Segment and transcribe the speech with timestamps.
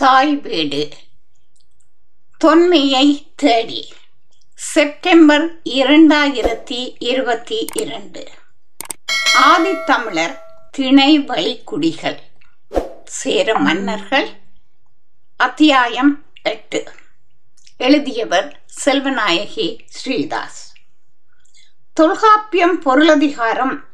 [0.00, 0.92] தாய் வீடு.
[2.38, 3.92] தொன்மையை தேடி.
[4.54, 8.28] செப்டம்பர் இரண்டாயிரத்தி இருபத்தி இரண்டு.
[9.42, 10.38] ஆதித்தமிழர்
[10.70, 12.18] திணை வழிக்குடிகள்.
[13.04, 14.40] சேர மன்னர்கள்.
[15.36, 16.92] அத்தியாயம் எட்டு.
[17.76, 20.74] எழுதியவர் செல்வநாயகி ஸ்ரீதாஸ்.
[21.92, 23.84] தொல்காப்பியம் பொருளதிகாரம்.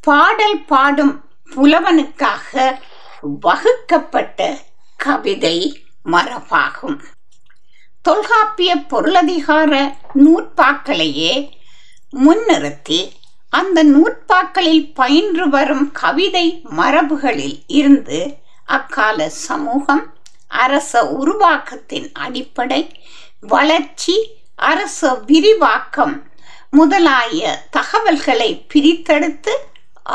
[0.00, 1.24] பாடல் பாடும்
[1.56, 2.78] புலவனுக்காக
[3.20, 4.68] வகுக்கப்பட்ட
[5.04, 5.56] கவிதை
[6.10, 6.98] மரபாகும்.
[8.02, 9.72] தொல்காப்பிய பொருளதிகார
[10.14, 11.32] நூற்பாக்களையே
[12.12, 13.00] முன்னிறுத்தி
[13.52, 18.20] அந்த நூற்பாக்களில் பயின்று வரும் கவிதை மரபுகளில் இருந்து
[18.68, 20.02] அக்கால சமூகம்
[20.48, 22.80] அரச உருவாக்கத்தின் அடிப்படை
[23.46, 24.16] வளர்ச்சி
[24.70, 26.16] அரச விரிவாக்கம்
[26.76, 29.54] முதலாய தகவல்களை பிரித்தெடுத்து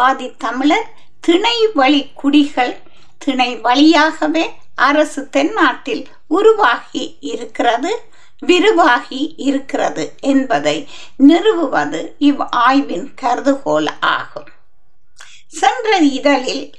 [0.06, 2.76] ஆதி தமிழர் திணை வழி குடிகள்
[3.18, 14.48] திணை வழியாகவே அரசு தென்னாட்டில் உருவாகி இருக்கிறது விரிவாகி இருக்கிறது என்பதை நிறுவுவது இவ் ஆய்வின் கருதுகோள் ஆகும்.
[15.48, 16.74] சென்ற இதழில்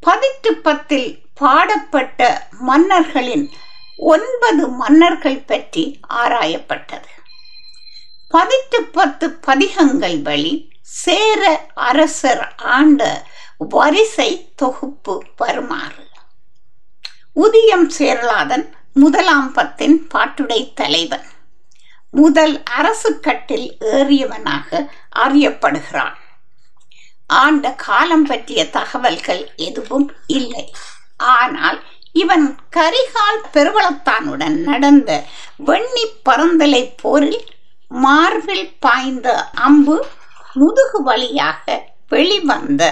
[0.00, 3.50] பதிட்டு பத்தில் பாடப்பட்ட மன்னர்களின்
[3.96, 7.10] ஒன்பது மன்னர்கள் பற்றி ஆராயப்பட்டது.
[8.28, 13.26] பதிட்டு பத்து பதிகங்கள் வழி சேர அரசர் ஆண்ட
[13.58, 16.08] வரிசை தொகுப்பு வருமாறு.
[17.42, 21.26] உதியம் சேரலாதன் முதலாம் பத்தின் பாட்டுடை தலைவன்.
[22.10, 24.88] முதல் அரசு கட்டில் ஏறியவனாக
[25.18, 26.16] அறியப்படுகிறான்.
[27.26, 30.64] ஆண்ட காலம் பற்றிய தகவல்கள் எதுவும் இல்லை.
[31.16, 31.78] ஆனால்
[32.12, 32.46] இவன்
[32.76, 35.10] கரிகால் பெருவளத்தானுடன் நடந்த
[35.66, 37.42] வெண்ணி பரந்தலை போரில்
[37.88, 39.28] மார்பில் பாய்ந்த
[39.66, 39.96] அம்பு
[40.54, 41.64] முதுகு வழியாக
[42.08, 42.82] வெளிவந்த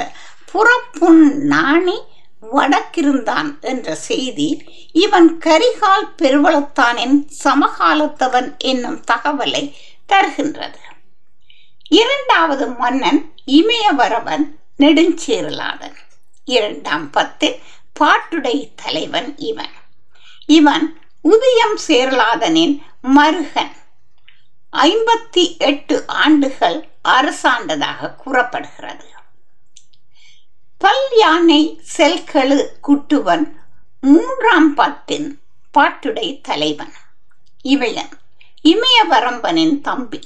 [0.52, 1.22] புறப்புண்
[1.54, 1.98] நாணி
[2.42, 9.75] வடக்கிருந்தான் என்ற செய்தி இவன் கரிகால் பெருவளத்தானின் சமகாலத்தவன் என்னும் தகவலை
[10.08, 10.78] தருகின்றது.
[11.89, 15.97] இரண்டாவது மன்னன் இமயவரவன் நெடுஞ்சேரலாதன்
[16.44, 17.59] இரண்டாம் பத்து
[18.00, 19.71] பாட்டுடை தலைவன் இவன்.
[20.47, 23.72] இவன் உதயம் சேரலாதனின் மருகன்.
[24.72, 29.04] ஐம்பத்தி எட்டு ஆண்டுகள் அரசாண்டதாக கூறப்படுகிறது.
[30.78, 33.53] பல் யானை செல்கழு குட்டுவன்
[34.00, 35.39] மூன்றாம் பத்தின்
[35.78, 36.93] பாட்டுடை தலைவன்.
[37.62, 38.09] இவையன்
[38.65, 40.21] இமயவரம்பனின் தம்பி.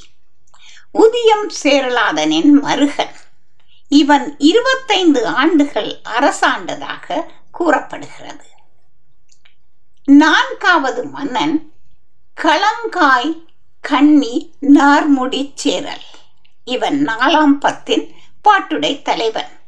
[0.95, 3.15] உதியம் சேரலாதனின் மருகன்.
[3.89, 8.45] இவன் இருபத்தைந்து ஆண்டுகள் அரசாண்டதாக கூறப்படுகிறது.
[10.05, 11.73] நான்காவது மன்னன்
[12.35, 13.45] களங்காய்
[13.81, 16.07] கண்ணி நார்முடி சேரல்.
[16.65, 18.11] இவன் நாலாம் பத்தின்
[18.45, 19.61] பாட்டுடை தலைவன்.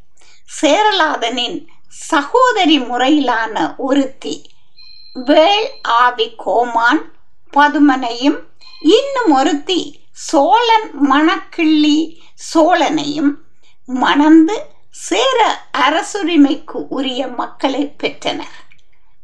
[0.49, 4.50] சேரலாதனின் சகோதரி முறையிலான ஒருத்தி
[5.15, 7.12] வேள் ஆவி கோமான்
[7.53, 8.38] பதுமனையும்
[8.81, 12.21] இன்னும் ஒருத்தி சோழன் மணக்கிள்ளி
[12.54, 13.33] சோழனையும்
[13.87, 15.38] மணந்து சேர
[15.72, 18.59] அரசுரிமைக்கு உரிய மக்களை பெற்றனர்.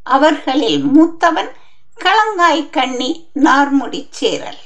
[0.02, 1.50] அவர்களில் மூத்தவன்
[1.94, 4.60] களங்காய் கண்ணி நார்முடி சேரல்.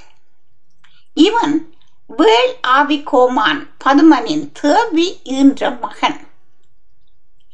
[1.14, 1.74] இவன்
[2.06, 6.32] வேள் ஆவி கோமான் பதுமனின் தேவி ஈன்ற மகன்.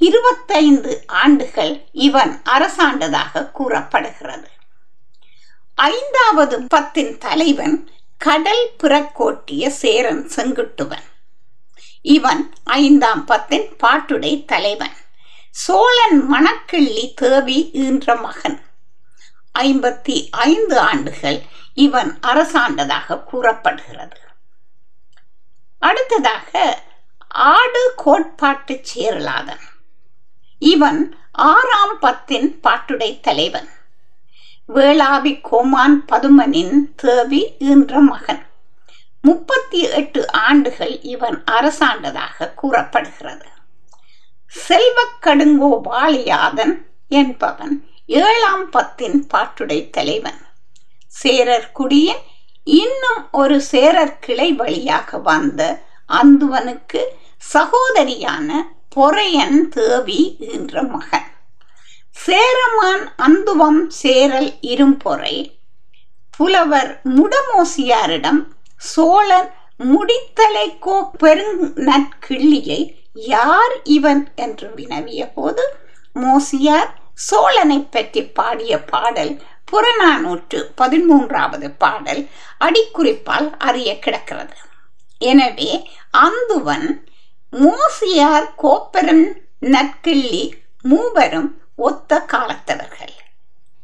[0.00, 4.48] இருபத்தைந்து ஆண்டுகள் இவன் அரசாண்டதாக கூறப்படுகிறது.
[5.74, 11.06] ஐந்தாவது பத்தின் தலைவன் கடல் பிறக்கோட்டிய சேரன் செங்குட்டுவன்.
[12.02, 14.96] இவன் ஐந்தாம் பத்தின் பாட்டுடை தலைவன்.
[15.50, 18.62] சோழன் மணக்கிள்ளி தேவி ஈன்ற மகன்.
[19.58, 21.42] ஐம்பத்தி ஐந்து ஆண்டுகள்
[21.74, 24.20] இவன் அரசாண்டதாக கூறப்படுகிறது.
[25.78, 26.82] அடுத்ததாக
[27.28, 29.68] ஆடு கோட்பாட்டு சேரலாதன்
[30.60, 33.68] இவன் ஆறாம் பத்தின் பாட்டுடை தலைவன்.
[34.74, 38.42] வேளாவி கோமான் பதுமனின் தேவி என்ற மகன்.
[39.22, 43.46] முப்பத்தி எட்டு ஆண்டுகள் இவன் அரசாண்டதாக கூறப்படுகிறது.
[44.68, 46.74] செல்வக்கடுங்கோ வாளியாதன்
[47.08, 47.74] என்பவன்
[48.06, 50.40] ஏழாம் பத்தின் பாட்டுடை தலைவன்.
[51.06, 52.22] சேரர் குடியின்
[52.64, 57.02] இன்னும் ஒரு சேரர் கிளை வழியாக வந்த அந்துவனுக்கு
[57.52, 61.28] சகோதரியான பொறையன் தேவி என்ற மகன்.
[62.16, 65.34] சேரமான் அந்துவம் சேரல் இரும்பொறை
[66.36, 68.40] புலவர் முடமோசியாரிடம்
[68.76, 72.80] சோழன் முடித்தலைக்கோ பெருநற்கிள்ளியை
[73.14, 75.64] யார் இவன் என்று வினவிய போது
[76.14, 79.32] மோசியார் சோழனை பற்றி பாடிய பாடல்
[79.72, 82.22] புறநானூற்று பதிமூன்றாவது பாடல்
[82.60, 84.56] அடிக்குறிப்பால் அறிய கிடக்கிறது.
[85.18, 85.70] எனவே
[86.18, 86.86] அந்துவன்
[87.50, 90.52] மோசியார் கோப்பரன் நற்கிள்ளி
[90.82, 93.14] மூவரும் ஒத்த காலத்தவர்கள்.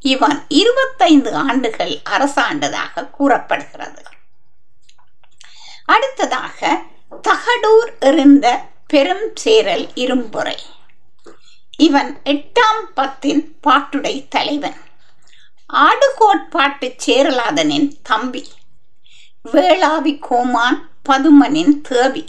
[0.00, 4.02] இவன் இருபத்தைந்து ஆண்டுகள் அரசாண்டதாக கூறப்படுகிறது.
[5.84, 6.82] அடுத்ததாக
[7.22, 10.56] தகடூர் எறிந்த பெரும் சேரல் இரும்புரை.
[11.76, 14.76] இவன் எட்டாம் பத்தின் பாட்டுடை தலைவன்.
[15.72, 18.48] ஆடுகோட்பாட்டு சேரலாதனின் தம்பி.
[19.52, 22.28] வேளாவி கோமான் பதுமனின் தேவி.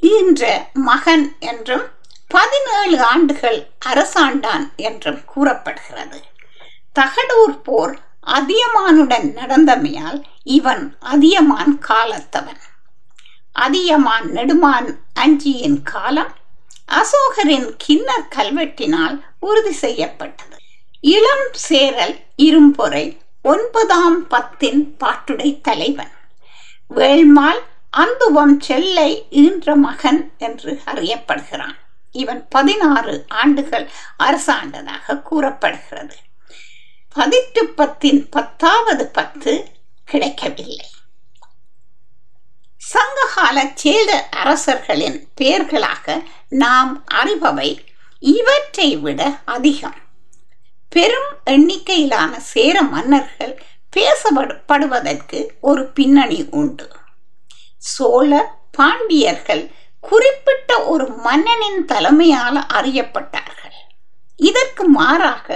[0.00, 1.82] ஈன்ற மகன் என்றும்
[2.28, 6.22] பதினேழு ஆண்டுகள் அரசாண்டான் என்றும் கூறப்படுகிறது.
[6.92, 12.60] தகடூர் போர் அதியமானுடன் நடந்தமையால் இவன் அதியமான் காலத்தவன்.
[13.52, 16.32] அதியமான் நெடுமான் அஞ்சியின் காலம்
[16.86, 20.56] அசோகரின் கிண்ணர் கல்வெட்டினால் உறுதி செய்யப்பட்டது.
[21.00, 26.10] இளம் சேரல் இரும்பொறை ஒன்பதாம் பத்தின் பாட்டுடை தலைவன்.
[26.94, 27.62] வேள்மால்
[27.96, 31.74] அந்துவம் செல்லை ஈன்ற மகன் என்று அறியப்படுகிறான்.
[32.12, 36.16] இவன் பதினாறு ஆண்டுகள் அரசாண்டதாக கூறப்படுகிறது.
[37.14, 39.68] பதிட்டு பத்தின் பத்தாவது பத்து
[40.04, 40.86] கிடைக்கவில்லை.
[42.76, 47.78] சங்ககால சேர அரசர்களின் பெயர்களாக நாம் அறிபவை
[48.18, 49.94] இவற்றை விட அதிகம்.
[50.88, 53.62] பெரும் எண்ணிக்கையிலான சேர மன்னர்கள்
[53.96, 56.90] பேசப்படுவதற்கு ஒரு பின்னணி உண்டு.
[57.80, 58.30] சோழ
[58.70, 59.62] பாண்டியர்கள்
[60.00, 63.76] குறிப்பிட்ட ஒரு மன்னனின் தலைமையால் அறியப்பட்டார்கள்.
[64.36, 65.48] இதற்கு மாறாக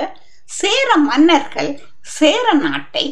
[0.51, 3.05] சேர மன்னர்கள் சேர நாட்டை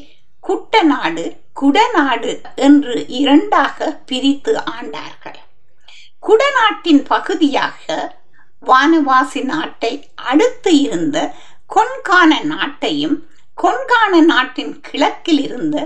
[0.48, 1.24] குட்டநாடு
[1.60, 5.38] குடநாடு என்று இரண்டாக பிரித்து ஆண்டார்கள்.
[6.20, 8.16] குடநாட்டின் பகுதியாக
[8.66, 11.18] வானவாசி நாட்டை அடுத்து இருந்த
[11.74, 13.16] கொன்கான நாட்டையும்
[13.62, 15.76] கொன்கான நாட்டின் கிழக்கில் இருந்த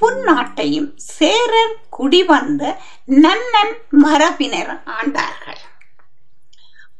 [0.00, 2.62] புன்னாட்டையும் சேரர் குடிவந்த
[3.06, 5.62] நன்னன் மரபினர் ஆண்டார்கள்.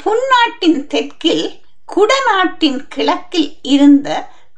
[0.02, 1.46] புன்னாட்டின் தெற்கில்
[1.88, 4.08] குடநாட்டின் கிழக்கில் இருந்த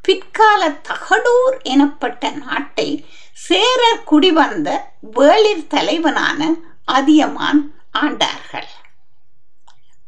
[0.01, 2.87] பிற்கால தகடூர் எனப்பட்ட நாட்டை
[3.33, 4.69] சேரர் குடிவந்த
[5.15, 6.49] வேளிர் தலைவனான
[6.85, 7.61] அதியமான்
[8.01, 8.69] ஆண்டார்கள்.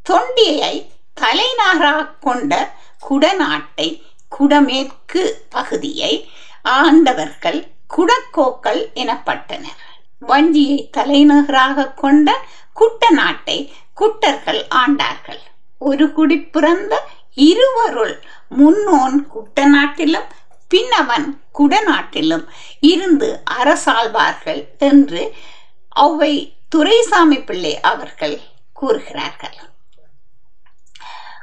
[0.09, 0.73] தொண்டியை
[1.13, 2.53] தலைநகராக கொண்ட
[3.09, 3.87] குடநாட்டை
[4.29, 6.13] குடமேற்கு பகுதியை
[6.61, 7.61] ஆண்டவர்கள்
[7.97, 9.81] குடக்கோக்கள் எனப்பட்டனர்.
[10.27, 12.37] வஞ்சியை தலைநகராக கொண்ட
[12.73, 15.41] குட்ட நாட்டை குட்டர்கள் ஆண்டார்கள்.
[15.79, 16.93] ஒரு குடி பிறந்த
[17.33, 20.29] இருவருள் முன்னோன் குட்ட நாட்டிலும்
[20.67, 22.45] பின்னவன் குடநாட்டிலும்
[22.79, 25.35] இருந்து அரசாழ்வார்கள் என்று
[25.89, 26.33] அவை
[26.69, 28.39] துரைசாமி பிள்ளை அவர்கள்
[28.73, 29.57] கூறுகிறார்கள்.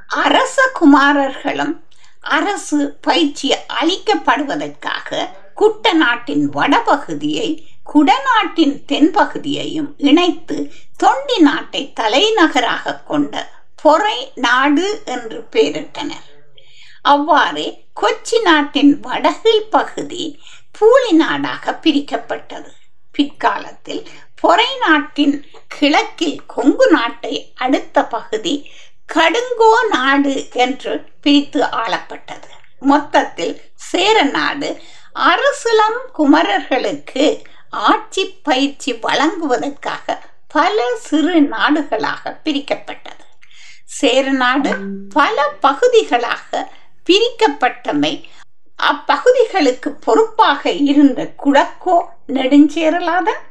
[0.06, 1.75] அரச குமாரர்களும்
[2.20, 7.48] அரசு பயிற்சி அளிக்கப்படுவதற்காக குட்ட நாட்டின் வடபகுதியை
[7.93, 10.56] குடநாட்டின் தென்பகுதியையும் இணைத்து
[11.02, 13.35] தொண்டி நாட்டை தலைநகராக கொண்ட
[13.82, 16.26] பொறை நாடு என்று பெயரிட்டனர்.
[17.02, 17.67] அவ்வாறே
[18.00, 20.25] கொச்சி நாட்டின் வடகில் பகுதி
[20.79, 22.70] பூலி நாடாக பிரிக்கப்பட்டது.
[23.12, 24.02] பிற்காலத்தில்
[24.40, 25.37] பொறை நாட்டின்
[25.69, 28.70] கிழக்கில் கொங்கு நாட்டை அடுத்த பகுதி
[29.14, 32.49] கடுங்கோ நாடு என்று பிரித்து ஆளப்பட்டது.
[32.81, 34.69] மொத்தத்தில் சேர நாடு
[35.14, 37.26] அரசுலம் குமரர்களுக்கு
[37.70, 43.25] ஆட்சி பயிற்சி வழங்குவதற்காக பல சிறு நாடுகளாக பிரிக்கப்பட்டது.
[43.85, 44.73] சேரநாடு
[45.09, 46.70] பல பகுதிகளாக
[47.06, 48.25] பிரிக்கப்பட்டமை
[48.76, 53.42] அப்பகுதிகளுக்கு பொறுப்பாக இருந்த குடக்கோ நெடுஞ்சேரலாதன்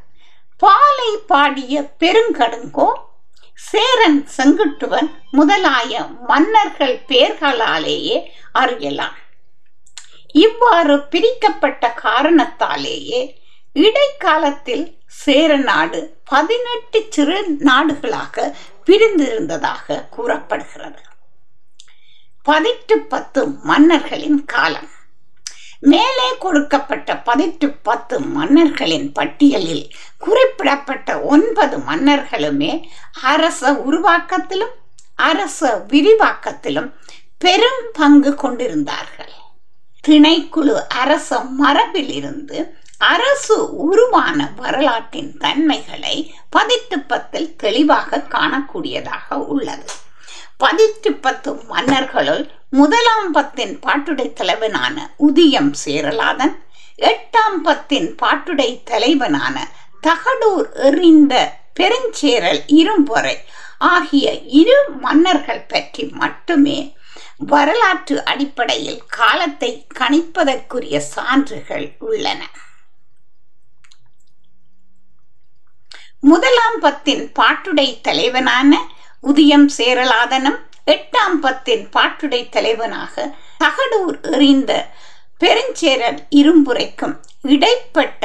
[0.58, 2.90] பாலை பாடிய பெருங்கடுங்கோ
[3.56, 5.94] சேரன் செங்குட்டுவன் முதலாய
[6.28, 8.18] மன்னர்கள் பெயர்களாலேயே
[8.52, 9.18] அறியலாம்.
[10.28, 13.22] இவ்வாறு பிரிக்கப்பட்ட காரணத்தாலேயே
[13.82, 14.86] இடைக்காலத்தில்
[15.24, 18.46] சேர நாடு பதினெட்டு சிறு நாடுகளாக
[18.86, 21.02] பிரிந்திருந்ததாக கூறப்படுகிறது.
[22.44, 24.90] பதிட்டு பத்து மன்னர்களின் காலம்.
[25.80, 29.86] மேலே கொடுக்கப்பட்ட பதிட்டு பத்து மன்னர்களின் பட்டியலில்
[30.18, 32.72] குறிப்பிடப்பட்ட ஒன்பது மன்னர்களுமே
[33.22, 34.74] அரச உருவாக்கத்திலும்
[35.16, 36.90] அரச விரிவாக்கத்திலும்
[37.38, 39.34] பெரும் பங்கு கொண்டிருந்தார்கள்.
[40.08, 42.58] திணைக்குழு அரச மரபில் இருந்து
[42.98, 49.86] அரசு உருவான வரலாற்றின் தன்மைகளை பதிட்டு பத்தில் தெளிவாக காணக்கூடியதாக உள்ளது.
[50.58, 54.96] பதிட்டு பத்து மன்னர்களுள் முதலாம் பத்தின் பாட்டுடை தலைவனான
[55.28, 56.56] உதியம் சேரலாதன்
[56.98, 59.68] எட்டாம் பத்தின் பாட்டுடை தலைவனான
[60.02, 61.34] தகடூர் எறிந்த
[61.80, 63.36] பெருஞ்சேரல் இரும்பொறை
[63.78, 66.96] ஆகிய இரு மன்னர்கள் பற்றி மட்டுமே
[67.38, 72.42] வரலாற்று அடிப்படையில் காலத்தை கணிப்பதற்குரிய சான்றுகள் உள்ளன.
[76.24, 78.72] முதலாம் பத்தின் பாட்டுடை தலைவனான
[79.24, 83.26] உதியம் சேரலாதனும் எட்டாம் பத்தின் பாட்டுடை தலைவனாக
[83.58, 84.72] தகடூர் எறிந்த
[85.42, 87.16] பெருஞ்சேரல் இரும்புரைக்கும்
[87.48, 88.24] இடைப்பட்ட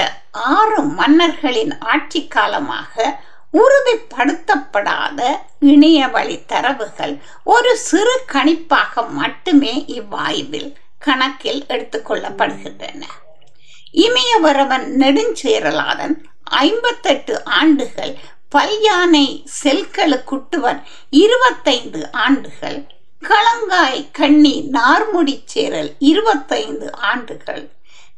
[0.50, 2.94] ஆறு மன்னர்களின் ஆட்சி காலமாக
[3.54, 5.20] உறுதிப்படுத்தப்படாத
[5.66, 7.14] இணைய வழி தரவுகள்
[7.46, 13.02] ஒரு சிறு கணிப்பாக மட்டுமே இவ்வாய்வில் கணக்கில் எடுத்துக்கொள்ளப்படுகின்றன
[13.98, 16.16] இமயவரவன் நெடுஞ்சேரலாதன்
[16.60, 18.14] ஐம்பத்தெட்டு ஆண்டுகள்
[18.52, 19.26] பல்யானை
[19.58, 20.80] செல்களுக்குட்டுவன்
[21.16, 22.80] இருபத்தைந்து ஆண்டுகள்
[23.22, 27.64] களங்காய் கண்ணி நார்முடி சேரல் இருபத்தைந்து ஆண்டுகள்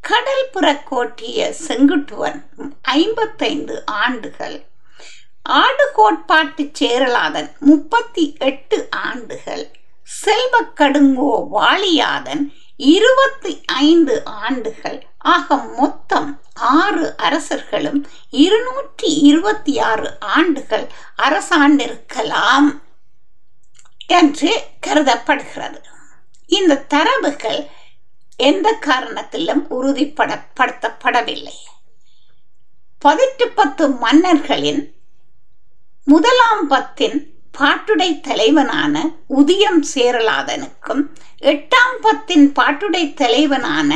[0.04, 2.38] கடல் புறக்கோட்டிய செங்குட்டுவன்
[2.94, 4.56] ஐம்பத்தைந்து ஆண்டுகள்
[5.54, 9.64] ஆடு கோட்பாட்டு சேரலாதன் முப்பத்தி எட்டு ஆண்டுகள்
[10.08, 12.44] செல்வக்கடுங்கோ வாலியாதன்
[12.76, 15.06] இருபத்தி ஐந்து ஆண்டுகள்.
[15.18, 22.80] ஆக மொத்தம் ஆறு அரசர்களும் இருநூற்றி இருபத்தி ஆறு ஆண்டுகள் அரசாண்டிருக்கலாம்
[24.06, 25.82] என்று கருதப்படுகிறது.
[26.46, 27.70] இந்த தரவுகள்
[28.36, 31.54] எந்த காரணத்திலும் உறுதிப்படப்படுத்தப்படவில்லை
[32.98, 34.94] பதிட்டு பத்து மன்னர்களின்
[36.04, 38.94] முதலாம் பத்தின் பாட்டுடை தலைவனான
[39.36, 41.02] உதியம் சேரலாதனுக்கும்
[41.52, 43.90] எட்டாம் பத்தின் பாட்டுடை தலைவனான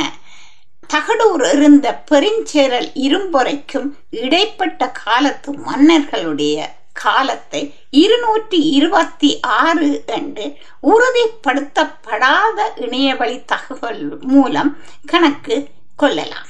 [0.93, 3.89] தகடூர் இருந்த பெருஞ்சேரல் இரும்பொறைக்கும்
[4.23, 6.57] இடைப்பட்ட காலத்து மன்னர்களுடைய
[7.03, 7.61] காலத்தை
[8.03, 9.29] இருநூற்றி இருபத்தி
[9.61, 10.45] ஆறு என்று
[10.91, 14.71] உறுதிப்படுத்தப்படாத இணையவழி தகவல் மூலம்
[15.05, 15.57] கணக்கு
[15.95, 16.48] கொள்ளலாம்.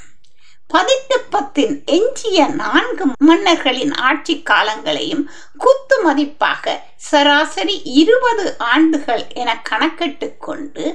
[0.70, 5.24] பதிட்டு பத்தின் எஞ்சிய நான்கு மன்னர்களின் ஆட்சி காலங்களையும்
[5.58, 10.86] குத்து மதிப்பாக சராசரி இருபது ஆண்டுகள் என கணக்கிட்டு கொண்டு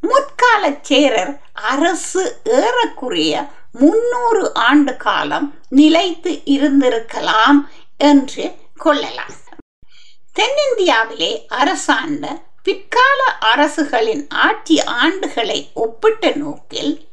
[0.00, 7.60] முற்கால சேரர் அரசு ஏறக்குறைய முன்னூறு ஆண்டு காலம் நிலைத்து இருந்திருக்கலாம்
[7.98, 9.34] என்று கொள்ளலாம்.
[10.36, 17.12] தென்னிந்தியாவிலே அரசாண்ட பிற்கால அரசுகளின் ஆட்சி ஆண்டுகளை ஒப்பிட்ட நோக்கில்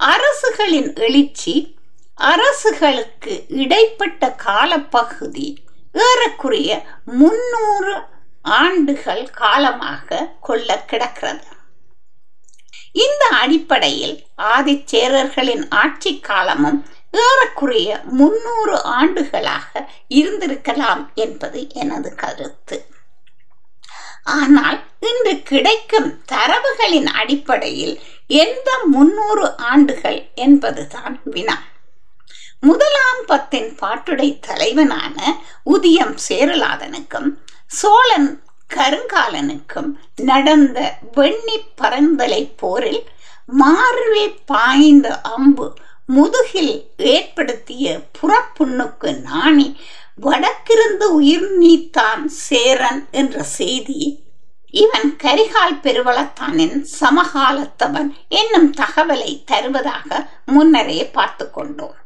[0.00, 1.76] அரசுகளின் எழுச்சி
[2.16, 5.62] அரசுகளுக்கு இடைப்பட்ட காலப்பகுதி
[5.92, 7.94] ஏறக்குறைய முன்னூறு
[8.42, 11.46] ஆண்டுகள் காலமாக கொள்ள கிடக்கிறது.
[12.92, 22.86] இந்த அடிப்படையில் ஆதிச்சேரர்களின் ஆட்சி காலமும் ஏறக்குறைய முன்னூறு ஆண்டுகளாக இருந்திருக்கலாம் என்பது எனது கருத்து.
[24.22, 31.56] ஆனால் இன்று கிடைக்கும் தரவுகளின் அடிப்படையில் எந்த முன்னூறு ஆண்டுகள் என்பதுதான் வினா.
[32.60, 35.16] முதலாம் பத்தின் பாட்டுடை தலைவனான
[35.66, 37.28] உதியம் சேரலாதனுக்கும்
[37.70, 38.30] சோழன்
[38.70, 39.90] கருங்காலனுக்கும்
[40.22, 40.78] நடந்த
[41.16, 43.02] வெண்ணி பரந்தலை போரில்
[43.48, 45.66] மார்பில் பாய்ந்த அம்பு
[46.08, 46.74] முதுகில்
[47.12, 47.86] ஏற்படுத்திய
[48.18, 49.68] புறப்புண்ணுக்கு நாணி
[50.18, 54.00] வடக்கிருந்து உயிர் நீத்தான் சேரன் என்ற செய்தி
[54.70, 61.96] இவன் கரிகால் பெருவளத்தானின் சமகாலத்தவன் என்னும் தகவலை தருவதாக முன்னரே பார்த்து கொண்டோம்.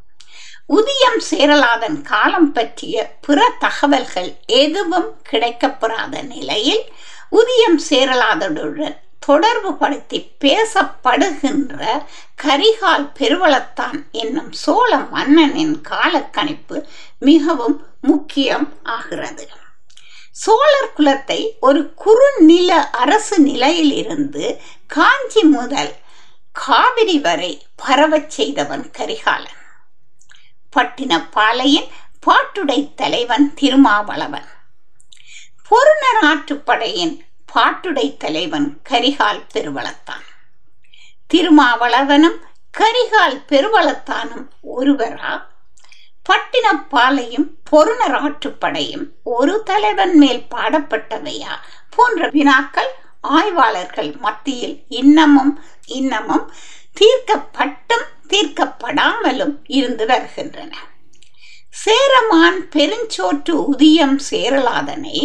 [0.69, 6.85] உதியம் சேரலாதன் காலம் பற்றிய பிற தகவல்கள் எதுவும் கிடைக்கப்பெறாத நிலையில்
[7.33, 12.05] உதியம் சேரலாதனுடன் தொடர்பு படுத்தி பேசப்படுகின்ற
[12.43, 16.85] கரிகால் பெருவளத்தான் என்னும் சோழ மன்னனின் காலக்கணிப்பு
[17.19, 19.49] மிகவும் முக்கியம் ஆகிறது.
[20.33, 25.95] சோழர் குலத்தை ஒரு குறுநில அரசு நிலையில் இருந்து காஞ்சி முதல்
[26.53, 29.61] காவிரி வரை பரவச் செய்தவன் கரிகாலன்.
[30.77, 31.89] பட்டினப்பாளையின்
[32.27, 34.49] பாட்டுடை தலைவன் திருமாவளவன்.
[35.71, 37.25] பொருணர் ஆற்றுப்படையின்
[37.55, 40.27] பாட்டுடை தலைவன் கரிகால் பெருவளத்தான்.
[41.35, 42.39] திருமாவளவனும்
[42.79, 45.51] கரிகால் பெருவளத்தானும் ஒருவரா
[46.29, 51.53] பட்டினப்பாலையும் பொருணர் ஆற்றுப்படையும் ஒரு தலைவன் மேல் பாடப்பட்டவையா?
[51.91, 56.53] போன்ற வினாக்கள் ஆய்வாளர்கள் மத்தியில் இன்னமும் இன்னமும்
[57.01, 60.77] தீர்க்கப்பட்டும் தீர்க்கப்படாமலும் இருந்து வருகின்றன.
[61.71, 65.19] சேரமான் பெருஞ்சோற்று உதியம் சேரலாதனை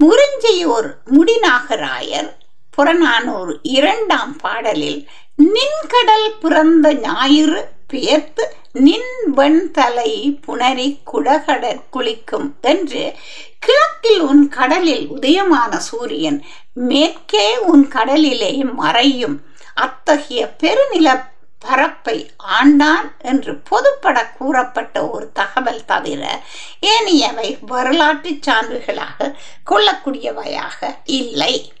[0.00, 2.30] முறிஞ்சையோர் முடிநாகராயர்
[2.70, 13.16] புறநானூறு இரண்டாம் பாடலில் நின்கடல் பிறந்த ஞாயிறு பெயர்த்து நின் வெண்தலை புணரி குடகடற் குளிக்கும் என்று
[13.58, 19.42] கிழக்கில் உன் கடலில் உதயமான சூரியன் மேற்கே உன் கடலிலே மறையும்.
[19.74, 26.42] அத்தகைய பெருநில பரப்பை ஆண்டான் என்று பொதுப்பட கூறப்பட்ட ஒரு தகவல் தவிர
[26.80, 29.34] ஏனையவை வரலாற்று சான்றுகளாக
[29.70, 31.72] கொள்ளக்கூடியவையாக இல்லை.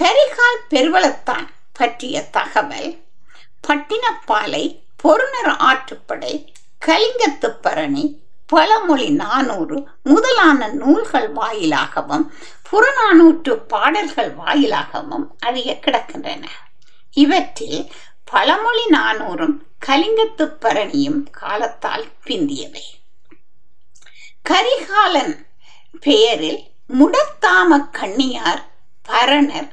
[0.00, 3.02] கரிகால் பெருவளத்தான் பற்றிய தகவல்
[3.68, 6.46] பட்டினப்பாலை பொருணர் ஆற்றுப்படை
[6.86, 12.32] கலிங்கத்து பரணி பழமொழி நானூறு முதலான நூல்கள் வாயிலாகவும்
[12.70, 16.46] புறநானூற்று பாடல்கள் வாயிலாகவும் அறிய கிடக்கின்றன.
[17.10, 17.92] இவற்றில்
[18.24, 22.84] பழமொழி நானூறும் கலிங்கத்து பரணியும் காலத்தால் பிந்தியவை.
[24.42, 25.46] கரிகாலன்
[26.00, 28.62] பெயரில் முடத்தாம கண்ணியார்
[29.08, 29.70] பரணர்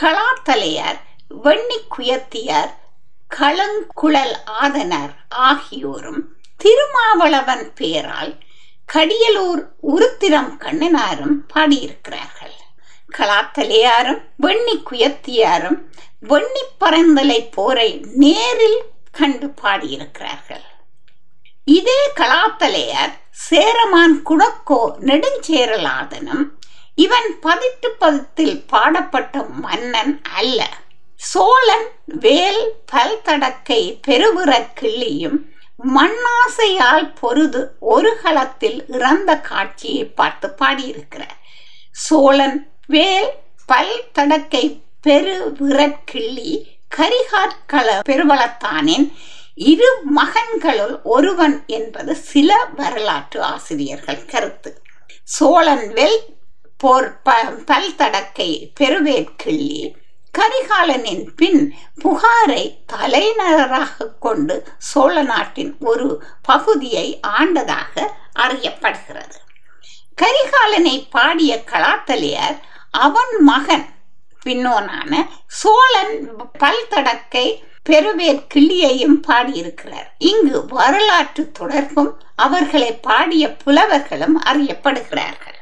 [0.00, 1.00] கலாத்தலையார்
[1.44, 2.83] வெண்ணி குயத்தியார்
[3.28, 6.22] களங்குழல் ஆதனர் ஆகியோரும்
[6.56, 8.34] திருமாவளவன் பெயரால்
[8.94, 12.56] கடியலூர் உருத்திரம் கண்ணனாரும் பாடியிருக்கிறார்கள்.
[13.18, 15.78] கலாத்தலையாரும் வெண்ணி குயத்தியாரும்
[16.28, 20.64] வெண்ணி பரந்தலை போரை நேரில் கண்டு பாடியிருக்கிறார்கள்.
[21.64, 26.44] இதே கலாத்தலையார் சேரமான் குடக்கோ நெடுஞ்சேரலாதனும்
[26.94, 30.68] இவன் பதிட்டு பதித்தில் பாடப்பட்ட மன்னன் அல்ல.
[31.30, 32.62] சோழன் வேல்
[32.92, 35.38] பல்தடக்கை பெருவிற கிள்ளியும்
[35.94, 37.60] மண்ணாசையால் பொருது
[37.94, 41.38] ஒரு களத்தில் இறந்த காட்சியை பார்த்து பாடியிருக்கிறார்.
[41.90, 43.30] சோழன் வேல்
[43.66, 44.64] பல் தடக்கை
[45.06, 46.52] பெருவிறக்கிள்ளி
[46.96, 49.06] கரிகாட்கள பெருவளத்தானின்
[49.72, 54.70] இரு மகன்களுள் ஒருவன் என்பது சில வரலாற்று ஆசிரியர்கள் கருத்து.
[55.24, 56.20] சோழன் வெல்
[56.76, 58.50] போர் பல் தடக்கை
[58.80, 59.82] பெருவேற்கிள்ளி
[60.38, 61.74] கரிகாலனின் பின்
[62.04, 69.38] புகாரை தலைநகராக கொண்டு சோழ நாட்டின் ஒரு பகுதியை ஆண்டதாக அறியப்படுகிறது.
[70.22, 72.58] கரிகாலனை பாடிய கலாத்தலியார்
[72.90, 73.86] அவன் மகன்
[74.46, 76.14] பின்னோனான சோழன்
[76.58, 77.46] பல்தடக்கை
[77.90, 80.14] பெருவேர் கிள்ளியையும் பாடியிருக்கிறார்.
[80.18, 85.58] இங்கு வரலாற்று தொடர்பும் அவர்களை பாடிய புலவர்களும் அறியப்படுகிறார்கள்.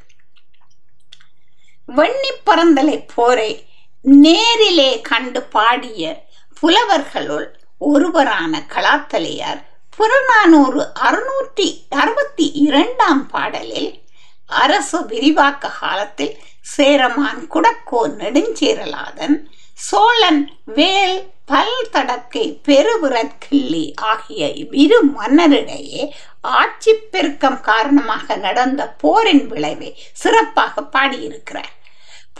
[1.96, 3.66] வெண்ணி பறந்தலை போரை
[4.04, 6.24] நேரிலே கண்டு பாடிய
[6.62, 7.46] புலவர்களுள்
[7.78, 9.60] ஒருவரான கலாத்தலையார்
[9.96, 14.00] புறநானூறு அறுநூற்றி அறுபத்தி இரண்டாம் பாடலில்
[14.46, 26.94] அரசு விரிவாக்க காலத்தில் சேரமான் குடக்கோ நெடுஞ்சேரலாதன் சோழன் வேல் பல் தடக்கை பெருவிறக்கிள்ளி ஆகிய இரு மன்னரிடையே ஆட்சி
[26.94, 31.72] பெருக்கம் காரணமாக நடந்த போரின் விளைவை சிறப்பாக பாடியிருக்கிறார்.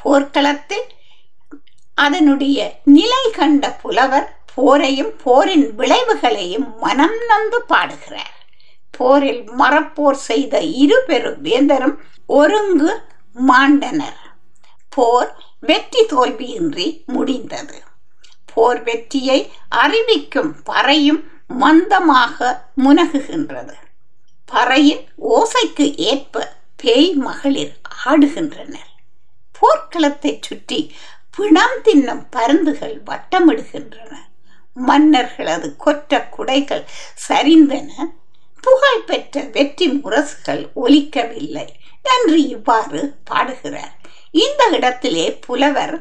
[0.02, 0.86] போர்க்களத்தில்
[1.94, 8.34] அதனுடைய நிலை கண்ட புலவர் போரையும் போரின் விளைவுகளையும் மனம் நொந்து பாடுகிறார்.
[8.90, 13.02] போரில் மரப்போர் செய்த இரு பெரும் வேந்தரும் ஒருங்கு
[13.34, 14.20] மாண்டனர்.
[14.88, 17.82] போர் வெற்றி தோல்வியின்றி முடிந்தது.
[18.54, 22.38] போர் வெற்றியை அறிவிக்கும் பறையும் மந்தமாக
[22.84, 23.74] முனகுகின்றது.
[24.52, 27.74] பறையின் ஓசைக்கு ஏற்ப பேய் மகளிர்
[28.04, 28.90] ஆடுகின்றனர்.
[29.60, 30.94] போர்க்களத்தை சுற்றி
[31.36, 34.12] பிணம் தின்னும் பருந்துகள் வட்டமிடுகின்றன.
[34.74, 36.84] மன்னர்களது கொற்ற குடைகள்
[37.28, 37.90] சரிந்தன.
[38.60, 41.66] புகழ் பெற்ற வெற்றி முரசுகள் ஒலிக்கவில்லை
[42.16, 43.96] என்று இவ்வாறு பாடுகிறார்.
[44.30, 45.96] இந்த இடத்திலே புலவர்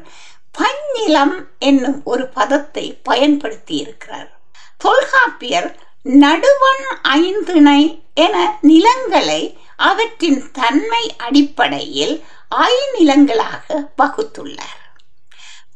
[0.58, 4.30] பஞ்சிலம் என்னும் ஒரு பதத்தை பயன்படுத்தி இருக்கிறார்
[4.76, 5.68] தொல்காப்பியர்
[6.04, 7.82] நடுவன் ஐந்திணை
[8.14, 9.42] என நிலங்களை
[9.76, 12.14] அவற்றின் தன்மை அடிப்படையில்
[12.50, 13.66] ஐநிலங்களாக
[13.96, 14.81] வகுத்துள்ளார்.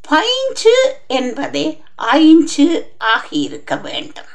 [0.09, 0.75] பைஞ்சு
[1.07, 4.25] என்பதே ஐஞ்சு ஆகியிருக்க வேண்டும்.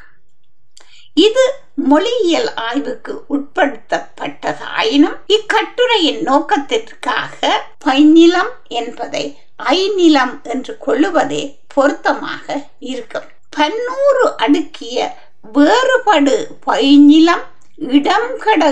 [1.14, 13.24] இது மொழியியல் ஆய்வுக்கு உட்படுத்தப்பட்டதாயினும் இக்கட்டுரையின் நோக்கத்திற்காக பைநிலம் என்பதை ஐநிலம் என்று கொள்ளுவதே பொருத்தமாக இருக்கும்.
[13.56, 15.10] பன்னூறு அடுக்கிய
[15.52, 17.44] வேறுபடு பைநிலம்
[17.76, 18.70] இடம் கட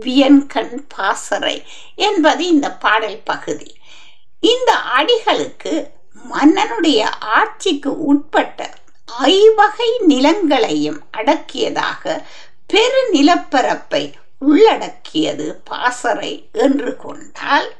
[0.00, 1.62] வியன்கண் பாசறை
[1.94, 3.75] என்பது இந்த பாடல் பகுதி.
[4.40, 5.90] இந்த அடிகளுக்கு
[6.30, 8.70] மன்னனுடைய ஆட்சிக்கு உட்பட்ட
[9.18, 12.24] ஐவகை நிலங்களையும் அடக்கியதாக
[12.66, 17.74] பெரு நிலப்பரப்பை உள்ளடக்கியது பாசறை என்று கொண்டால்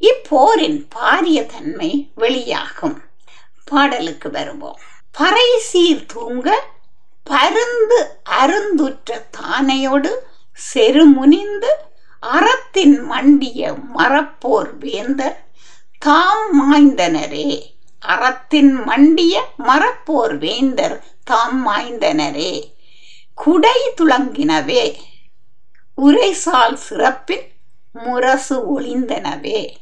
[0.00, 3.00] இப்போரின் பாரிய தன்மை வெளியாகும்.
[3.64, 4.78] பாடலுக்கு வருவோம்.
[5.12, 6.64] பறை சீர் தூங்க
[7.24, 10.10] பருந்து அருந்துற்ற தானையோடு
[10.74, 11.70] செருமுனிந்து
[12.20, 15.49] அறத்தின் மண்டிய மரப்போர் வேந்தர்
[16.02, 22.72] தாம் மாய்ந்தனரே அறத்தின் மண்டிய மரப்போர் வேந்தர் தாம் மாய்ந்தனரே
[23.34, 24.96] குடை துளங்கினவே
[25.96, 27.46] உரைசால் சிறப்பின்
[27.92, 29.74] முரசு ஒளிந்தனவே.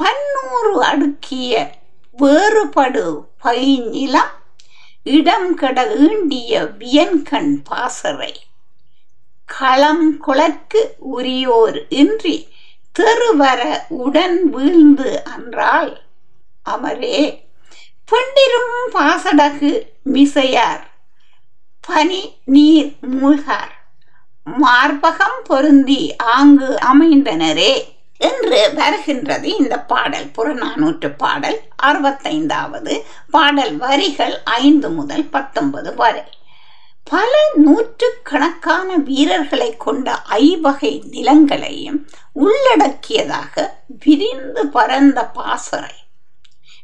[0.00, 1.70] பன்னூறு அடுக்கிய
[2.18, 4.34] வேறுபடு பைநிலம்
[5.02, 8.34] இடம் கட ஈண்டிய வியன்கண் பாசறை.
[9.44, 12.48] களம் குளற்கு உரியோர் இன்றி
[12.98, 16.00] தெருவர உடன் வீழ்ந்து அன்றால்
[16.70, 17.42] அமரே
[18.04, 20.84] பெண்டிரும் பாசடகு மிசையார்.
[21.80, 23.72] பனி நீர் மூழ்கார்.
[24.62, 27.84] மார்பகம் பொருந்தி ஆங்கு அமைந்தனரே
[28.18, 30.30] என்று வருகின்றது இந்த பாடல்.
[30.36, 33.00] புறநானூற்று பாடல் அறுபத்தைந்தாவது.
[33.30, 36.22] பாடல் வரிகள் ஐந்து முதல் பத்தொன்பது வரை.
[37.10, 41.98] பல நூற்றுக்கணக்கான வீரர்களை கொண்ட ஐவகை நிலங்களையும்
[42.32, 43.70] உள்ளடக்கியதாக
[44.04, 45.94] விரிந்து பரந்த பாசறை.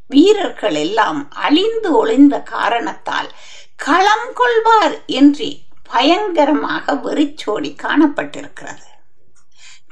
[0.07, 3.31] வீரர்கள் எல்லாம் அழிந்து ஒளிந்த காரணத்தால்
[3.77, 5.49] களம் கொள்வார் என்று
[5.91, 8.87] பயங்கரமாக வெறிச்சோடி காணப்பட்டிருக்கிறது.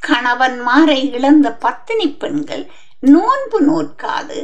[0.07, 4.39] கணவன்மாரை இழந்த பத்தினி பெண்கள் நோன்பு நோற்காது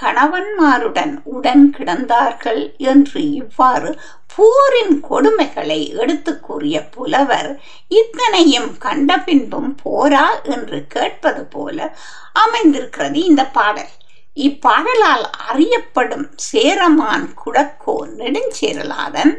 [0.00, 4.00] கணவன்மாருடன் உடன் கிடந்தார்கள் என்று இவ்வாறு
[4.40, 7.50] போரின் கொடுமைகளை எடுத்து கூறிய புலவர்
[7.88, 10.26] இத்தனையும் கண்ட பின்பும் போரா?
[10.42, 11.96] என்று கேட்பது போல
[12.32, 13.92] அமைந்திருக்கிறது இந்த பாடல்.
[14.34, 19.32] இப்பாடலால் அறியப்படும் சேரமான் குடக்கோ நெடுஞ்சேரலாதன்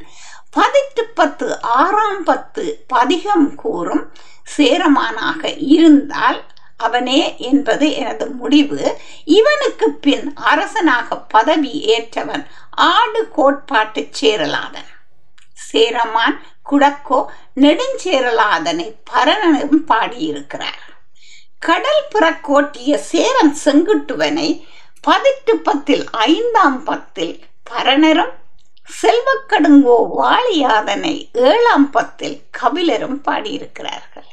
[0.57, 4.05] பதிட்டு பத்து ஆறாம் பத்து பதிகம் கூறும்
[4.57, 5.43] சேரமானாக
[5.77, 6.39] இருந்தால்
[6.77, 8.81] அவனே என்பது எனது முடிவு.
[9.37, 12.45] இவனுக்கு பின் அரசனாக பதவி ஏற்றவன்
[12.89, 14.90] ஆடு கோட்பாட்டு சேரலாதன்.
[15.69, 16.37] சேரமான்
[16.69, 17.19] குடக்கோ
[17.63, 20.83] நெடுஞ்சேரலாதனை பரணனும் பாடியிருக்கிறார்.
[21.67, 24.49] கடல் புறக்கோட்டிய சேரன் செங்குட்டுவனை
[25.07, 27.35] பதிட்டு பத்தில் ஐந்தாம் பத்தில்
[27.69, 28.33] பரணரும்
[29.01, 31.15] செல்வக்கடுங்கோ வாளியாதனை
[31.49, 34.29] ஏழாம் பத்தில் கபிலரும் பாடியிருக்கிறார்கள்.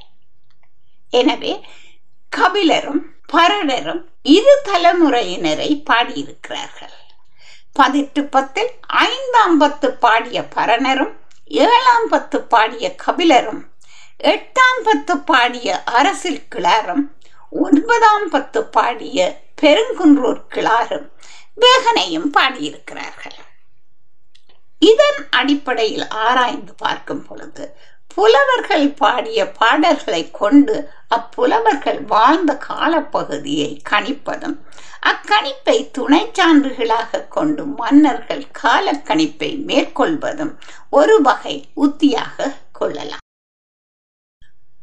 [1.20, 1.52] எனவே
[2.36, 4.02] கபிலரும் பரணரும்
[4.36, 6.97] இரு தலைமுறையினரை பாடியிருக்கிறார்கள்.
[7.72, 11.12] பதிட்டு பத்தில் ஐந்தாம் பத்து பாடிய பரணரும்
[11.44, 13.62] ஏழாம் பத்து பாடிய கபிலரும்
[14.18, 17.04] எட்டாம் பத்து பாடிய அரசில் கிளாரும்
[17.50, 21.06] ஒன்பதாம் பத்து பாடிய பெருங்குன்றூர் கிளாரும்
[21.60, 23.38] வேகனையும் பாடியிருக்கிறார்கள்.
[24.78, 27.76] இதன் அடிப்படையில் ஆராய்ந்து பார்க்கும் பொழுது
[28.18, 34.56] புலவர்கள் பாடிய பாடல்களை கொண்டு அப்புலவர்கள் வாழ்ந்த காலப்பகுதியை கணிப்பதும்
[35.10, 40.52] அக்கணிப்பை துணை சான்றுகளாக கொண்டு மன்னர்கள் காலக்கணிப்பை மேற்கொள்வதும்
[40.90, 43.24] ஒரு வகை உத்தியாக கொள்ளலாம்.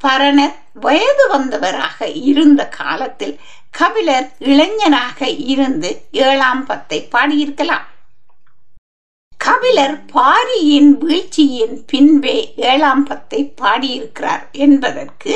[0.04, 3.36] பரணர் வயது வந்தவராக இருந்த காலத்தில்
[3.71, 7.86] கபிலர் இளைஞராக இருந்து ஏழாம் பத்தை பாடியிருக்கலாம்.
[9.46, 15.34] கபிலர் பாரியின் வீழ்ச்சியின் பின்பே ஏழாம் பத்தை பாடியிருக்கிறார் என்பதற்கு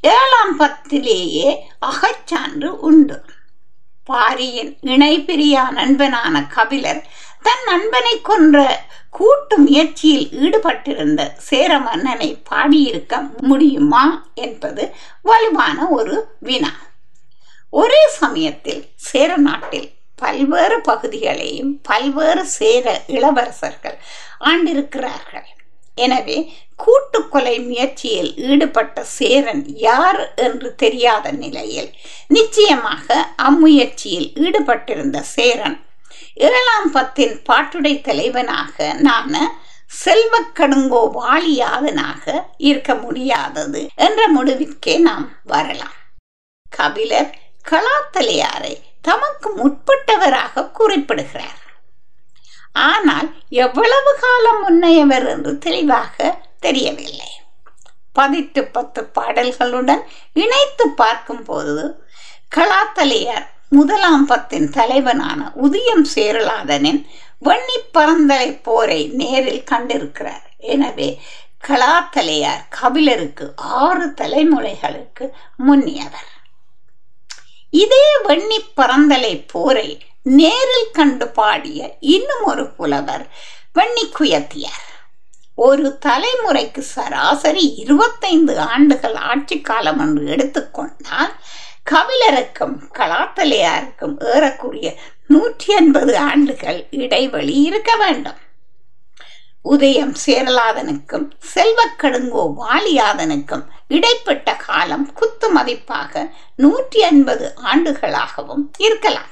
[0.00, 1.48] ஏழாம் பத்திலேயே
[1.86, 3.24] அகச்சான்று உண்டு.
[4.04, 7.02] பாரியின் இணை பிரியா நண்பனான கபிலர்
[7.42, 16.72] தன் நண்பனை கொன்ற கூட்டு முயற்சியில் ஈடுபட்டிருந்த சேர மன்னனை பாடியிருக்க முடியுமா என்பது வலுவான ஒரு வினா.
[17.70, 19.90] ஒரே சமயத்தில் சேர நாட்டில்
[20.22, 23.98] பல்வேறு பகுதிகளையும் பல்வேறு சேர இளவரசர்கள்
[24.50, 25.48] ஆண்டிருக்கிறார்கள்.
[25.98, 26.36] எனவே
[26.84, 31.90] கூட்டுக்கொலை முயற்சியில் ஈடுபட்ட சேரன் யார் என்று தெரியாத நிலையில்
[32.36, 33.06] நிச்சயமாக
[33.48, 35.76] அம்முயற்சியில் ஈடுபட்டிருந்த சேரன்
[36.48, 39.36] ஏழாம் பத்தின் பாட்டுடை தலைவனாக நான்
[40.02, 42.24] செல்வ கடுங்கோ வாலியாதனாக
[42.68, 45.96] இருக்க முடியாதது என்ற முடிவிற்கே நாம் வரலாம்.
[46.70, 47.30] கபிலர்
[47.70, 48.74] கலாத்தலையாரை
[49.08, 51.60] தமக்கு முற்பட்டவராக குறிப்பிடுகிறார்.
[52.88, 53.28] ஆனால்
[53.64, 56.16] எவ்வளவு காலம் முன்னையவர் என்று தெளிவாக
[56.60, 57.30] தெரியவில்லை.
[58.18, 61.84] பதிட்டு பத்து பாடல்களுடன் இணைத்து பார்க்கும்போது
[62.56, 67.00] கலாத்தலையர் முதலாம் பத்தின் தலைவனான உதயம் சேரலாதனின்
[67.44, 70.44] வன்னி பரந்தலை போரை நேரில் கண்டிருக்கிறார்.
[70.74, 71.08] எனவே
[71.68, 73.46] கலாத்தலையார் கபிலருக்கு
[73.78, 75.24] ஆறு தலைமுறைகளுக்கு
[75.66, 76.30] முன்னியவர்.
[77.72, 79.88] இதே வன்னி பரந்தலை போரை
[80.22, 81.78] நேரில் கண்டு பாடிய
[82.14, 83.24] இன்னும் ஒரு புலவர்
[83.74, 84.86] வன்னி குயத்தியார்.
[85.54, 91.32] ஒரு தலைமுறைக்கு சராசரி இருபத்தைந்து ஆண்டுகள் ஆட்சி காலம் என்று எடுத்துக்கொண்டால்
[91.90, 94.88] கபிலருக்கும் கலாத்தலையாருக்கும் ஏறக்குரிய
[95.26, 98.40] நூற்றி எண்பது ஆண்டுகள் இடைவெளி இருக்க வேண்டும்.
[99.62, 109.30] உதயம் சேரலாதனுக்கும் செல்வக்கடுங்கோ வாலியாதனுக்கும் இடைப்பட்ட காலம் குத்து மதிப்பாக நூற்றி ஐம்பது ஆண்டுகளாகவும் இருக்கலாம்.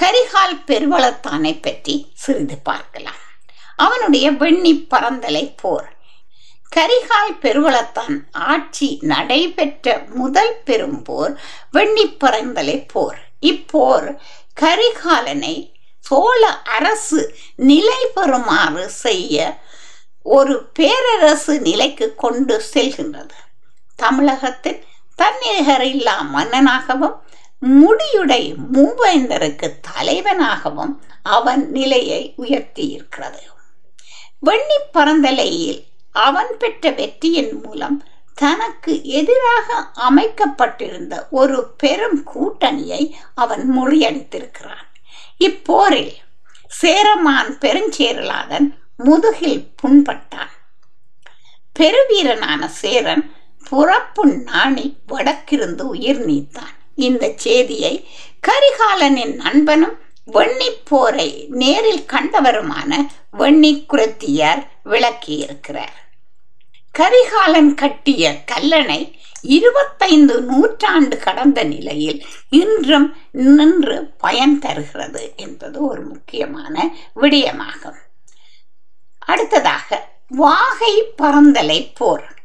[0.00, 3.22] கரிகால் பெருவளத்தானை பற்றி சிறிது பார்க்கலாம்.
[3.76, 5.88] அவனுடைய வெண்ணி பரந்தலை போர்.
[6.76, 11.40] கரிகால் பெருவளத்தான் ஆட்சி நடைபெற்ற முதல் பெரும் போர்
[11.72, 13.18] வெண்ணி பரந்தலை போர்.
[13.40, 14.20] இப்போர்
[14.54, 15.54] கரிகாலனை
[16.08, 16.42] சோழ
[16.76, 17.20] அரசு
[17.70, 19.58] நிலை பெறுமாறு செய்ய
[20.36, 23.36] ஒரு பேரரசு நிலைக்கு கொண்டு செல்கின்றது.
[23.96, 24.80] தமிழகத்தின்
[25.18, 27.16] தன்னிகரில்லா மன்னனாகவும்
[27.80, 28.42] முடியுடை
[28.74, 30.92] மூவேந்தருக்கு தலைவனாகவும்
[31.36, 33.42] அவன் நிலையை உயர்த்தி இருக்கிறது
[34.46, 35.80] வெண்ணி பரந்தலையில்
[36.26, 37.96] அவன் பெற்ற வெற்றியின் மூலம்
[38.34, 39.76] தனக்கு எதிராக
[40.08, 43.02] அமைக்கப்பட்டிருந்த ஒரு பெரும் கூட்டணியை
[43.34, 44.87] அவன் முறியடித்திருக்கிறான்.
[45.38, 46.12] இப்போரில்
[46.68, 50.54] சேரமான் பெருஞ்சேரலாதன் முதுகில் புண்பட்டான்.
[51.78, 53.34] பெருவீரனான சேரன்
[53.68, 56.74] புறப்பு நாணி வடக்கிருந்து உயிர் நீத்தான்.
[56.94, 58.08] இந்த செய்தியை
[58.48, 59.98] கரிகாலனின் நண்பனும்
[60.32, 63.06] வெண்ணிப்போரை நேரில் கண்டவருமான
[63.38, 65.96] வெண்ணி குரத்தியார் விளக்கியிருக்கிறார்.
[66.92, 77.98] கரிகாலன் கட்டிய கல்லணை இருபத்தைந்து நூற்றாண்டு கடந்த நிலையில் இன்றும் நின்று பயன் தருகிறது என்பது ஒரு முக்கியமான விடயமாகும்.
[79.18, 82.36] அடுத்ததாக வாகை பறந்தலை போர்.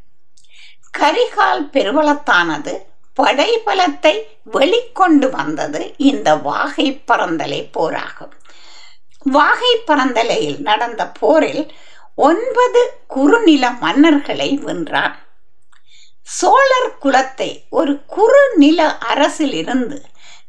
[0.98, 2.78] கரிகால் பெருவளத்தானது
[3.22, 4.22] படைபலத்தை
[4.54, 8.34] வெளிக்கொண்டு வந்தது இந்த வாகை பறந்தலை போராகும்.
[9.20, 11.72] வாகை பறந்தலையில் நடந்த போரில்
[12.16, 15.16] ஒன்பது குறுநில மன்னர்களை வென்றான்.
[16.24, 19.98] சோழர் குலத்தை ஒரு குறுநில அரசிலிருந்து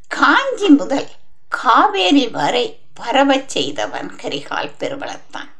[0.08, 1.08] காஞ்சி முதல்
[1.48, 5.50] காவேரி வரை பரவச் செய்தவன் கரிகால் பெருவளத்தான்.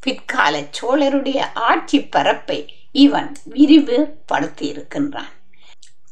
[0.00, 3.98] பிற்கால சோழருடைய ஆட்சி பரப்பை இவன் விரிவு
[4.32, 5.32] படுத்தியிருக்கின்றான்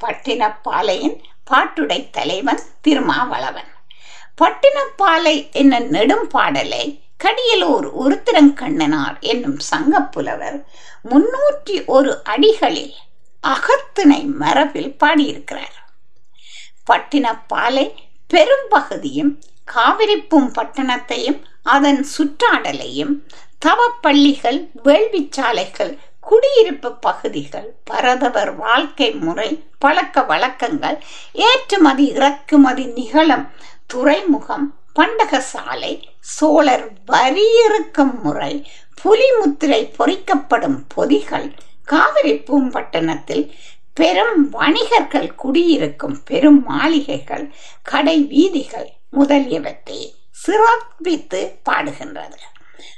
[0.04, 1.16] பட்டினப்பாலையின்
[1.50, 3.70] பாட்டுடை தலைவன் திருமாவளவன்.
[4.40, 10.58] பட்டினப்பாலை என்ன நெடும் பாடலை கடியலூர் உருத்திரங்கண்ணனார் என்னும் சங்கப்புலவர்
[11.04, 12.94] முன்னூற்றி ஒரு அடிகளில்
[13.52, 15.76] அகத்திணை மரபில் பாடியிருக்கிறார்.
[16.90, 17.86] பட்டினப்பாலை
[18.30, 19.32] பெரும்பகுதியும்
[19.74, 23.12] காவிரிப்பும் பட்டணத்தையும் அதன் சுற்றாடலையும்
[23.66, 30.98] தவப்பள்ளிகள் வேள்விச்சாலைகள் குடியிருப்பு பகுதிகள் பரதவர் வாழ்க்கை முறை பழக்க வழக்கங்கள்
[31.32, 33.46] ஏற்றுமதி இறக்குமதி நிகழும்
[33.86, 38.52] துறைமுகம் பண்டக சாலை சோழர் வரியிருக்கும் முறை
[39.02, 41.48] புலிமுத்திரை பொறிக்கப்படும் பொதிகள்
[41.84, 43.44] காவிரி பூம்பட்டணத்தில்
[43.94, 52.38] பெரும் வணிகர்கள் குடியிருக்கும் பெரும் மாளிகைகள் கடை வீதிகள் முதலியவற்றை சிறப்பித்து பாடுகின்றது.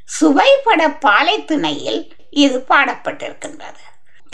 [0.04, 3.82] சுவைபட பாலைத்திணையில் இது பாடப்பட்டிருக்கின்றது.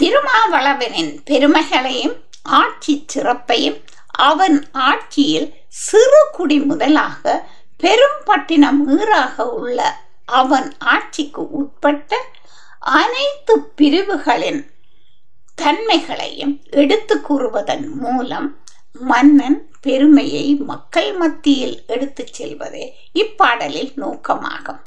[0.02, 7.48] திருமாவளவனின் பெருமைகளையும் ஆட்சி சிறப்பையும் அவன் ஆட்சியில் சிறு குடி முதலாக
[7.80, 9.78] பெரும்பட்டினம் ஈறாக உள்ள
[10.24, 12.20] அவன் ஆட்சிக்கு உட்பட்ட
[12.84, 14.70] அனைத்து பிரிவுகளின்
[15.54, 18.58] தன்மைகளையும் எடுத்து கூறுவதன் மூலம்
[18.92, 24.82] மன்னன் பெருமையை மக்கள் மத்தியில் எடுத்துச் செல்வதே இப்பாடலில் நோக்கமாகும்.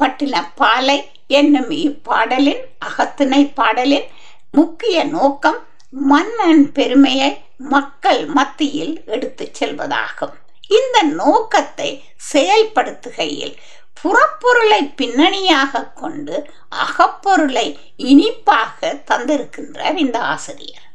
[0.00, 4.04] பட்டினப்பாலை என்னும் இப்பாடலின் அகத்திணை பாடலின்
[4.52, 10.34] முக்கிய நோக்கம் மன்னன் பெருமையை மக்கள் மத்தியில் எடுத்துச் செல்வதாகும்.
[10.68, 13.56] இந்த நோக்கத்தை செயல்படுத்துகையில்
[14.00, 16.36] புறப்பொருளை பின்னணியாக கொண்டு
[16.68, 20.86] அகப்பொருளை இனிப்பாக தந்திருக்கின்றார் இந்த ஆசிரியர்.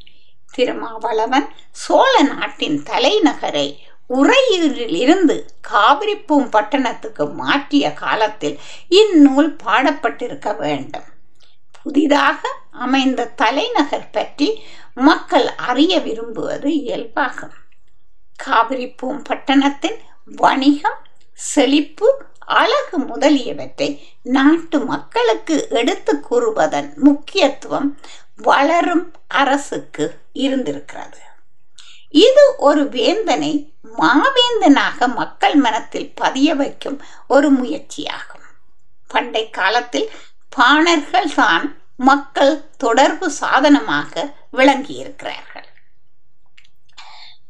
[0.52, 3.68] திருமாவளவன் சோழ நாட்டின் தலைநகரை
[4.10, 5.36] உறையூரில் இருந்து
[5.72, 11.08] காவிரிப்பூம் பட்டணத்துக்கு மாற்றிய காலத்தில் இந்நூல் பாடப்பட்டிருக்க வேண்டும்.
[11.82, 17.56] புதிதாக அமைந்த தலைநகர் பற்றி மக்கள் அறிய விரும்புவது இயல்பாகும்.
[18.46, 21.02] காவிரிப்பூம் பட்டணத்தின் வணிகம்
[21.34, 22.08] செழிப்பு
[22.48, 23.88] அழகு முதலியவற்றை
[24.24, 27.90] நாட்டு மக்களுக்கு எடுத்து கூறுவதன் முக்கியத்துவம்
[28.42, 31.20] வளரும் அரசுக்கு இருந்திருக்கிறது.
[32.10, 33.52] இது ஒரு வேந்தனை
[33.98, 38.46] மாவேந்தனாக மக்கள் மனத்தில் பதிய வைக்கும் ஒரு முயற்சியாகும்.
[39.08, 40.12] பண்டை காலத்தில்
[40.58, 45.68] பாணர்கள் தான் மக்கள் தொடர்பு சாதனமாக விளங்கியிருக்கிறார்கள்.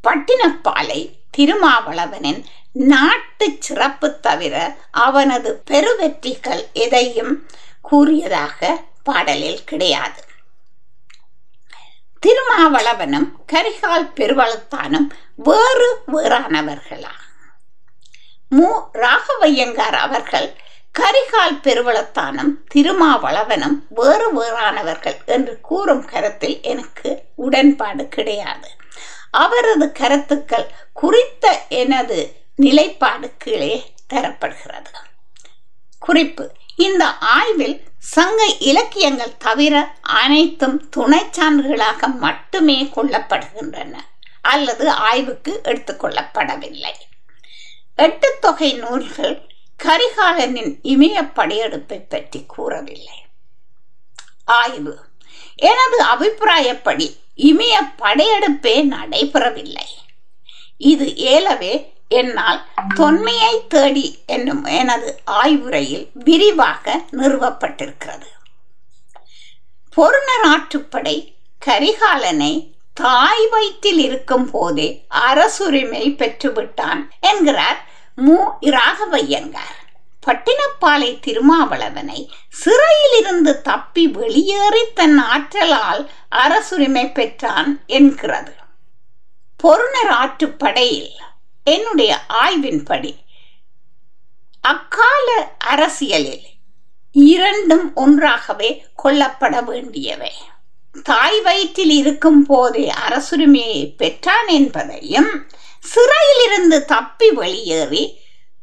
[0.03, 1.01] பட்டினப்பாலை
[1.37, 2.41] திருமாவளவனின்
[2.73, 7.47] நாட்டு சிறப்பு தவிர அவனது பெருவெற்றிகள் எதையும்
[7.81, 10.25] கூறியதாக பாடலில் கிடையாது.
[12.19, 17.11] திருமாவளவனும் கரிகால் பெருவளத்தானும் வேறு வேறானவர்களா?
[18.49, 18.89] மு.
[18.93, 20.55] ராகவையங்கார் அவர்கள்
[20.99, 28.69] கரிகால் பெருவளத்தானும் திருமாவளவனும் வேறு வேறானவர்கள் என்று கூறும் கருத்தில் எனக்கு உடன்பாடு கிடையாது.
[29.31, 33.73] அவரது கருத்துக்கள் குறித்த எனது நிலைப்பாடு கீழே
[34.13, 34.93] தரப்படுகிறது.
[36.05, 36.45] குறிப்பு
[36.85, 37.03] இந்த
[37.37, 37.77] ஆய்வில்
[38.15, 43.95] சங்க இலக்கியங்கள் தவிர அனைத்தும் துணை சான்றுகளாக மட்டுமே கொள்ளப்படுகின்றன
[44.53, 46.95] அல்லது ஆய்வுக்கு எடுத்துக்கொள்ளப்படவில்லை
[48.05, 49.35] எட்டு தொகை நூல்கள்
[49.83, 53.17] கரிகாலனின் இமய படையெடுப்பை பற்றி கூறவில்லை.
[54.59, 54.93] ஆய்வு
[55.69, 57.07] எனது அபிப்பிராயப்படி
[57.49, 59.87] இமய படையெடுப்பே நடைபெறவில்லை.
[60.91, 61.73] இது ஏலவே
[62.09, 62.65] என்னால்
[62.95, 68.27] தொன்மையை தேடி என்னும் எனது ஆய்வுரையில் விரிவாக நிறுவப்பட்டிருக்கிறது.
[69.97, 71.33] பொருணர் ஆற்றுப்படை
[71.65, 78.51] கரிகாலனை தாய் வயிற்றில் இருக்கும் போதே அரசுரிமை பெற்றுவிட்டான் என்கிறார் மு.
[78.61, 79.75] இராகவையங்கார்
[80.27, 88.53] பட்டினப்பாலை திருமாவளவனை சிறையிலிருந்து தப்பி வெளியேறி தன் ஆற்றலால் அரசுரிமை பெற்றான் என்கிறது.
[89.63, 91.15] பொருணர் ஆற்றுப்படையில்
[91.73, 92.11] என்னுடைய
[92.43, 93.11] ஆய்வின்படி
[94.61, 95.27] அக்கால
[95.57, 96.45] அரசியலில்
[97.11, 100.31] இரண்டும் ஒன்றாகவே கொல்லப்பட வேண்டியவை.
[101.03, 105.29] தாய் வயிற்றில் இருக்கும் போதே அரசுரிமையை பெற்றான் என்பதையும்
[105.79, 108.03] சிறையிலிருந்து தப்பி வெளியேறி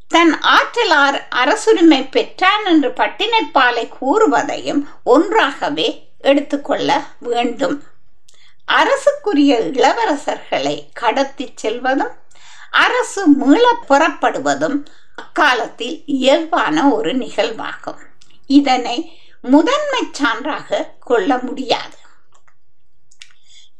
[0.07, 5.87] தன் ஆற்றலார் அரசுரிமை பெற்றான் என்று பட்டினைப்பாலை கூறுவதையும் ஒன்றாகவே
[6.21, 6.89] எடுத்துக்கொள்ள
[7.19, 7.77] வேண்டும்.
[8.65, 12.13] அரசுக்குரிய இளவரசர்களை கடத்தி செல்வதும்
[12.83, 14.79] அரசு மீள புறப்படுவதும்
[15.15, 18.01] அக்காலத்தில் இயல்பான ஒரு நிகழ்வாகும்.
[18.47, 18.97] இதனை
[19.41, 21.97] முதன்மை சான்றாக கொள்ள முடியாது.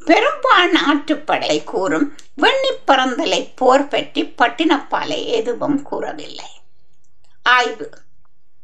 [0.05, 2.07] பெரும்பான் ஆற்றுப்படை கூறும்
[2.41, 6.49] வெண்ணி பறந்தலை போர் பற்றி பட்டினப்பாலை எதுவும் கூறவில்லை.
[7.43, 7.89] ஆய்வு.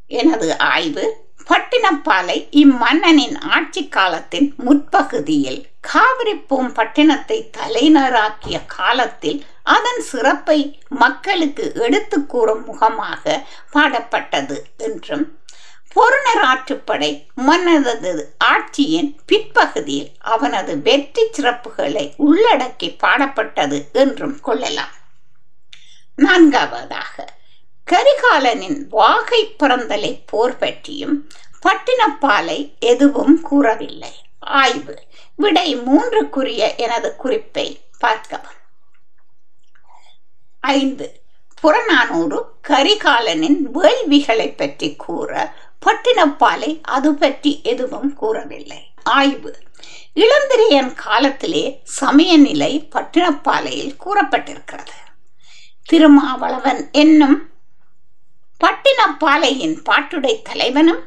[0.07, 1.03] எனது ஆய்வு
[1.49, 13.43] பட்டினப்பாலை இம்மன்னனின் ஆட்சி காலத்தின் முற்பகுதியில் காவிரிப்பூம் பட்டினத்தை தலைநராக்கிய காலத்தில் அதன் சிறப்பை மக்களுக்கு எடுத்து கூறும் முகமாக
[13.73, 15.39] பாடப்பட்டது என்றும்
[15.95, 24.95] பொருணர் ஆற்றுப்படை மன்னனது ஆட்சியின் பிற்பகுதியில் அவனது வெற்றி சிறப்புகளை உள்ளடக்கி பாடப்பட்டது என்றும் கொள்ளலாம்.
[26.15, 27.25] நான்காவதாக
[27.87, 31.29] கரிகாலனின் வாகை பிறந்தலை போர் பற்றியும்
[31.63, 34.13] பட்டினப்பாலை எதுவும் கூறவில்லை.
[34.39, 34.95] ஆய்வு
[35.35, 38.59] விடை மூன்றுக்குரிய எனது குறிப்பை பார்க்கவும்.
[40.61, 41.21] ஐந்து.
[41.61, 45.53] புறநானூறு கரிகாலனின் வேள்விகளை பற்றி கூற
[45.85, 48.89] பட்டினப்பாலை அது பற்றி எதுவும் கூறவில்லை.
[49.03, 49.57] ஆய்வு.
[50.15, 54.97] இளந்திரையன் காலத்திலே சமய நிலை பட்டினப்பாலையில் கூறப்பட்டிருக்கிறது.
[55.85, 57.49] திருமாவளவன் என்னும்
[58.63, 61.03] பட்டினப்பாலையின் பாட்டுடை தலைவனும்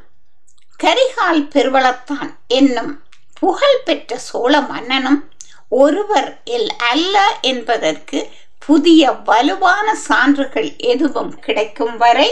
[0.85, 3.03] கரிகால் பெருவளத்தான் என்னும்
[3.41, 5.29] புகழ் பெற்ற சோழ மன்னனும்
[5.69, 8.31] ஒருவர் எல் அல்ல என்பதற்கு
[8.67, 12.29] புதிய வலுவான சான்றுகள் எதுவும் கிடைக்கும் வரை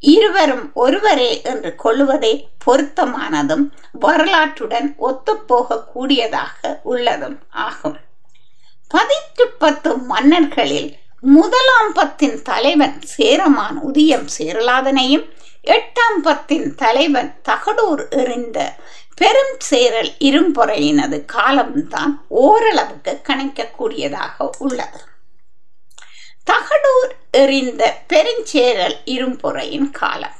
[0.00, 2.32] இருவரும் ஒருவரே என்று கொள்ளுவதே
[2.64, 3.64] பொருத்தமானதும்
[4.00, 7.98] வரலாற்றுடன் ஒத்துப்போகக்கூடியதாக உள்ளதும் ஆகும்.
[8.90, 15.26] பதிற்று பத்து மன்னர்களில் முதலாம் பத்தின் தலைவன் சேரமான் உதியம் சேரலாதனையும்
[15.66, 18.58] எட்டாம் பத்தின் தலைவன் தகடூர் எறிந்த
[19.16, 25.00] பெரும் சேரல் இரும்பொறையினது காலம்தான் ஓரளவுக்கு கணிக்கக்கூடியதாக உள்ளது.
[26.44, 30.36] தகடூர் எறிந்த பெருஞ்சேரல் இரும்பொறையின் காலம்.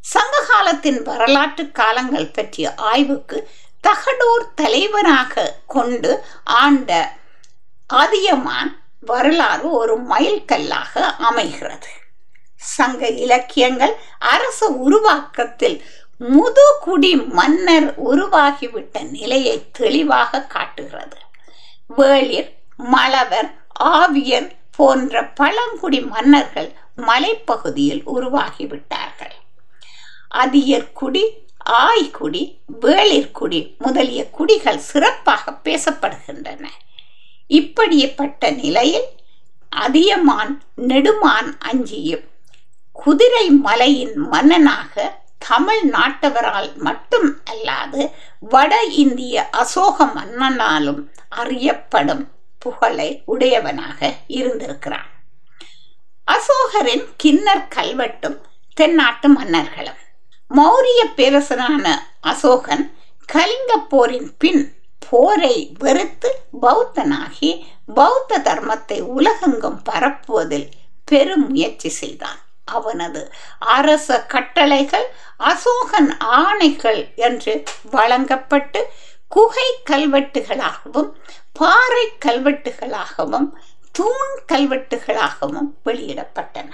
[0.00, 3.48] சங்க காலத்தின் வரலாற்று காலங்கள் பற்றிய ஆய்வுக்கு
[3.80, 7.16] தகடூர் தலைவனாக கொண்டு ஆண்ட
[7.94, 11.88] ஆதியமான் வரலாறு ஒரு மைல்கல்லாக அமைகிறது.
[12.56, 15.84] சங்க இலக்கியங்கள் அரச உருவாக்கத்தில்
[16.20, 21.16] முதுகுடி மன்னர் உருவாகிவிட்ட நிலையை தெளிவாக காட்டுகிறது.
[21.96, 26.70] வேளிர் மலவர் ஆவியர் போன்ற பழங்குடி மன்னர்கள்
[27.08, 29.36] மலைப்பகுதியில் உருவாகிவிட்டார்கள்.
[30.42, 31.24] அதியர்குடி
[31.84, 32.42] ஆய்குடி
[32.80, 36.64] வேளிர்குடி முதலிய குடிகள் சிறப்பாக பேசப்படுகின்றன.
[37.58, 39.08] இப்படிப்பட்ட நிலையில்
[39.76, 40.52] அதியமான்
[40.90, 42.24] நெடுமான் அஞ்சியும்
[42.92, 44.94] குதிரை மலையின் மன்னனாக
[45.48, 48.02] தமிழ் நாட்டவரால் மட்டும் அல்லாது
[48.52, 51.00] வட இந்திய அசோக மன்னனாலும்
[51.42, 52.24] அறியப்படும்
[52.58, 55.08] புகழை உடையவனாக இருந்திருக்கிறான்.
[56.26, 58.38] அசோகரின் கிண்ணர் கல்வெட்டும்
[58.74, 60.00] தென்னாட்டு மன்னர்களும்.
[60.56, 61.86] மௌரிய பேரரசனான
[62.22, 62.84] அசோகன்
[63.32, 64.62] கலிங்க போரின் பின்
[65.10, 66.30] போரை வெறுத்து
[66.62, 67.50] பௌத்தனாகி
[67.94, 70.68] பௌத்த தர்மத்தை உலகெங்கும் பரப்புவதில்
[71.04, 72.38] பெரும் முயற்சி செய்தான்.
[72.64, 73.20] அவனது
[73.58, 75.06] அரச கட்டளைகள்
[75.38, 78.80] அசோகன் ஆணைகள் என்று வழங்கப்பட்டு
[79.28, 81.12] குகை கல்வெட்டுகளாகவும்
[81.52, 83.50] பாறை கல்வெட்டுகளாகவும்
[83.92, 86.70] தூண் கல்வெட்டுகளாகவும் வெளியிடப்பட்டன.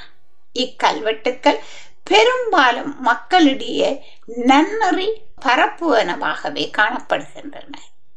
[0.54, 1.58] இக்கல்வெட்டுக்கள்
[2.04, 7.72] பெரும்பாலும் மக்களிடையே நன்னறி பரப்புவனவாகவே காணப்படுகின்றன.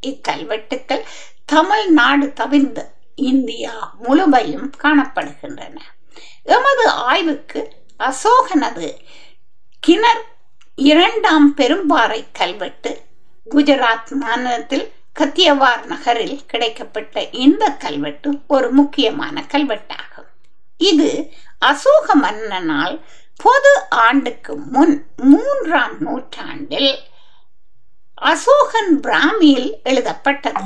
[0.06, 1.04] இக்கல்வெட்டுக்கள்
[1.44, 5.76] தமிழ்நாடு தவிர்ந்த இந்தியா முழுமையும் காணப்படுகின்றன.
[6.44, 8.98] எமது ஆய்வுக்கு அசோகனது
[9.86, 10.22] கிணர்
[10.74, 13.06] இரண்டாம் பெரும்பாறை கல்வெட்டு
[13.54, 20.28] குஜராத் மாநிலத்தில் கத்தியவார் நகரில் கிடைக்கப்பட்ட இந்த கல்வெட்டு ஒரு முக்கியமான கல்வெட்டாகும்.
[20.76, 23.00] இது அசோக மன்னனால்
[23.36, 26.98] பொது ஆண்டுக்கு முன் மூன்றாம் நூற்றாண்டில்
[28.14, 30.64] அசோகன் பிராமியில் எழுதப்பட்டது.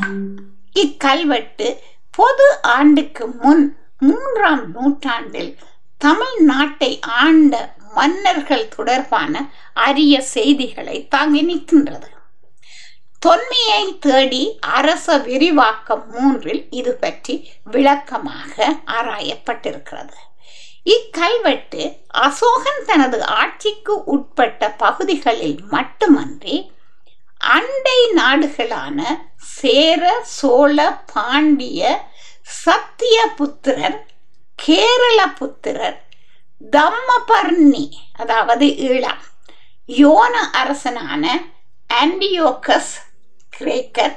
[0.75, 1.69] இக்கல்வெட்டு
[2.11, 3.65] பொது ஆண்டுக்கு முன்
[3.99, 5.59] மூன்றாம் நூற்றாண்டில்
[6.05, 12.09] தமிழ்நாட்டை ஆண்ட மன்னர்கள் தொடர்பான அரிய செய்திகளை தாங்கி நிற்கின்றது.
[13.23, 18.55] தொன்மையை தேடி அரச விரிவாக்கம் மூன்றில் இது பற்றி விளக்கமாக
[18.87, 20.19] ஆராயப்பட்டிருக்கிறது.
[20.87, 21.83] இக்கல்வெட்டு
[22.21, 26.57] அசோகன் தனது ஆட்சிக்கு உட்பட்ட பகுதிகளில் மட்டுமன்றி
[27.41, 28.99] அண்டை நாடுகளான
[29.53, 30.77] சேர சோழ
[31.15, 31.83] பாண்டிய
[32.65, 33.99] சத்தியபுத்திரர்
[34.67, 35.99] கேரளபுத்திரர்
[36.73, 39.23] தம்மபர்ணி அதாவது ஈழம்
[39.89, 41.25] யோன அரசனான
[41.91, 42.93] ஆண்டியோகஸ்
[43.63, 44.15] கிரேக்கர்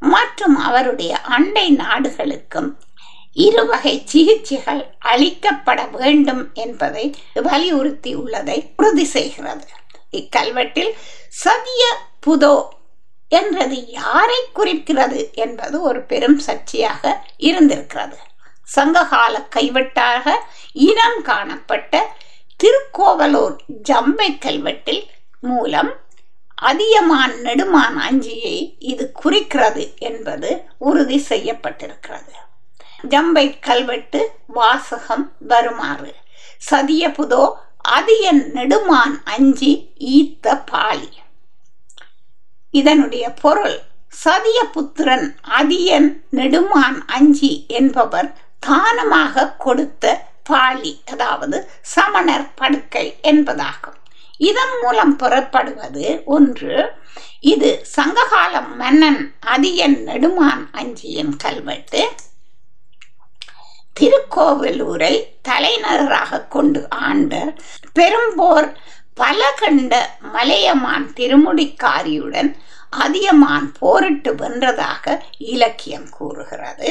[0.00, 2.70] மற்றும் அவருடைய அண்டை நாடுகளுக்கும்
[3.46, 9.66] இருவகை சிகிச்சைகள் அளிக்கப்பட வேண்டும் என்பதை வலியுறுத்தி உள்ளதை உறுதி செய்கிறது.
[10.12, 10.92] இக்கல்வெட்டில்
[11.44, 11.82] சதிய
[12.26, 12.54] புதோ
[13.28, 17.02] என்றது யாரை குறிக்கிறது என்பது ஒரு பெரும் சர்ச்சையாக
[17.48, 18.16] இருந்திருக்கிறது.
[18.76, 20.34] சங்ககால கைவெட்டாக
[20.72, 21.92] இனம் காணப்பட்ட
[22.56, 23.56] திருக்கோவலூர்
[23.88, 25.02] ஜம்பை கல்வெட்டில்
[25.40, 25.90] மூலம்
[26.62, 32.34] அதியமான் நெடுமான் அஞ்சியை இது குறிக்கிறது என்பது உறுதி செய்யப்பட்டிருக்கிறது.
[33.08, 36.14] ஜம்பை கல்வெட்டு வாசகம் வருமாறு.
[36.70, 37.56] சதிய புதோ
[37.88, 41.10] அதியன் நெடுமான் அஞ்சி ஈத்த பாலி.
[42.70, 43.78] இதனுடைய பொருள்
[44.24, 53.96] சதிய புத்திரன் அதியன் நெடுமான் அஞ்சி என்பவர் தானமாக கொடுத்த பாலி அதாவது சமணர் படுக்கை என்பதாகும்.
[54.38, 56.74] இதன் மூலம் பெறப்படுவது ஒன்று
[57.40, 62.02] இது சங்ககாலம் மன்னன் அதியன் நெடுமான் அஞ்சியின் கல்வெட்டு.
[64.00, 67.52] திருக்கோவிலூரை தலைநகராக கொண்டு ஆண்ட
[67.98, 68.68] பெரும்போர்
[69.14, 69.94] பல கண்ட
[70.32, 72.50] மலையமான் திருமுடிக்காரியுடன்
[72.90, 76.90] அதியமான் போரிட்டு வென்றதாக இலக்கியம் கூறுகிறது.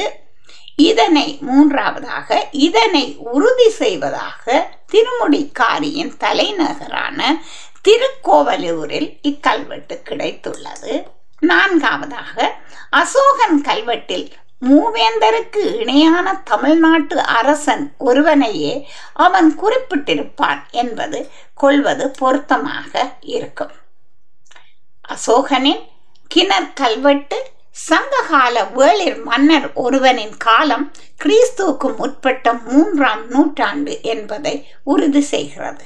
[0.82, 7.40] இதனை மூன்றாவதாக இதனை உறுதி செய்வதாக திருமுடிக்காரியின் தலைநகரான
[7.88, 10.92] திருக்கோவலூரில் இக்கல்வெட்டு கிடைத்துள்ளது.
[11.40, 12.36] நான்காவதாக
[12.90, 23.74] அசோகன் கல்வெட்டில் மூவேந்தருக்கு இணையான தமிழ்நாட்டு அரசன் ஒருவனையே அவன் குறிப்பிட்டிருப்பான் என்பது கொள்வது பொருத்தமாக இருக்கும்.
[25.08, 25.84] அசோகனின்
[26.28, 27.38] கிணற் கல்வெட்டு
[27.86, 30.92] சங்ககால வேளிர் மன்னர் ஒருவனின் காலம்
[31.24, 34.54] கிறிஸ்துவுக்கு முற்பட்ட மூன்றாம் நூற்றாண்டு என்பதை
[34.84, 35.84] உறுதி செய்கிறது.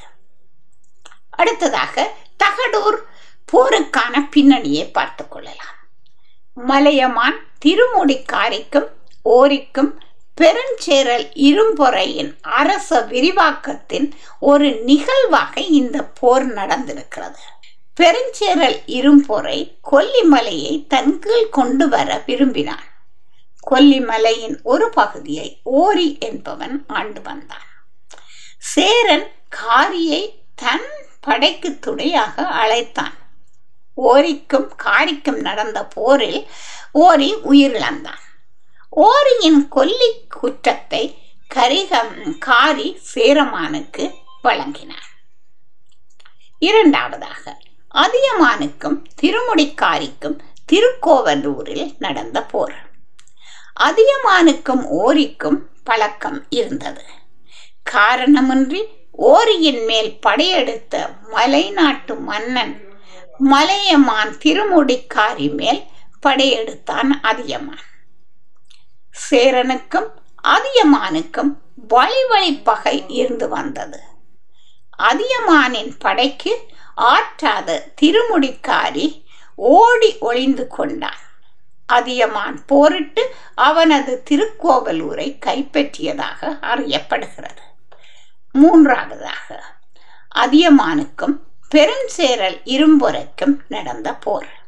[1.30, 2.98] அடுத்ததாக தகடூர்
[3.52, 5.76] போருக்கான பின்னணியை பார்த்து கொள்ளலாம்.
[6.54, 8.88] மலையமான் திருமுடிக்காரிக்கும்
[9.22, 9.92] ஓரிக்கும்
[10.40, 17.42] பெருஞ்சேரல் இரும்பொறையின் அரச விரிவாக்கத்தின் ஒரு நிகழ்வாக இந்த போர் நடந்திருக்கிறது.
[18.00, 19.58] பெருஞ்சேரல் இரும்பொறை
[19.90, 22.86] கொல்லிமலையை தன் கீழ் கொண்டு வர விரும்பினான்
[23.70, 27.66] கொல்லிமலையின் ஒரு பகுதியை ஓரி என்பவன் ஆண்டு வந்தான்.
[28.58, 30.22] சேரன் காரியை
[30.54, 30.88] தன்
[31.20, 33.14] படைக்கு துணையாக அழைத்தான்.
[33.94, 36.46] ஓரிக்கும் காரிக்கும் நடந்த போரில்
[36.92, 38.22] ஓரி உயிரிழந்தான்.
[38.90, 41.04] ஓரியின் கொல்லி குற்றத்தை
[41.54, 44.04] கரிகம் காரி சேரமானுக்கு
[44.42, 45.10] வழங்கினார்
[46.58, 47.44] இரண்டாவதாக
[47.94, 52.90] அதியமானுக்கும் திருமுடிக்காரிக்கும் திருக்கோவலூரில் நடந்த போர்.
[53.80, 57.02] அதியமானுக்கும் ஓரிக்கும் பழக்கம் இருந்தது.
[57.90, 62.90] காரணமின்றி ஓரியின் மேல் படையெடுத்த மலை நாட்டு மன்னன்
[63.38, 65.84] மலையமான் திருமுடிக்காரி மேல்
[66.26, 67.90] படையெடுத்தான் அதியமான்.
[69.30, 70.08] சேரனுக்கும்
[70.44, 71.56] அதியமானுக்கும்
[71.88, 74.00] வழி வழி பகை இருந்து வந்தது.
[74.98, 79.24] அதியமானின் படைக்கு ஆற்றாத திருமுடிக்காரி
[79.54, 81.20] ஓடி ஒளிந்து கொண்டான்.
[81.86, 87.62] அதியமான் போரிட்டு அவனது திருக்கோவலூரை கைப்பற்றியதாக அறியப்படுகிறது.
[88.52, 89.64] மூன்றாவதாக
[90.34, 91.36] அதியமானுக்கும்
[91.74, 94.60] பெருஞ்சேரல் இரும்புரைக்கும் நடந்த போர்.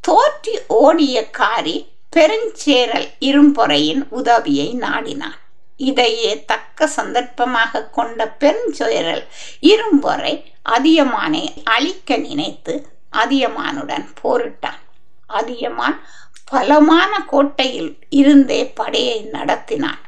[0.00, 5.38] தோற்றி ஓடிய காரி பெருஞ்சேரல் இரும்பொறையின் உதவியை நாடினான்.
[5.76, 9.26] இதையே தக்க சந்தர்ப்பமாக கொண்ட பெருஞ்சுயரல்
[9.60, 14.78] இரும்பொறை அதியமானை அழிக்க நினைத்து அதியமானுடன் போரிட்டான்.
[15.26, 16.00] அதியமான்
[16.44, 19.98] பலமான கோட்டையில் இருந்தே படையை நடத்தினான்.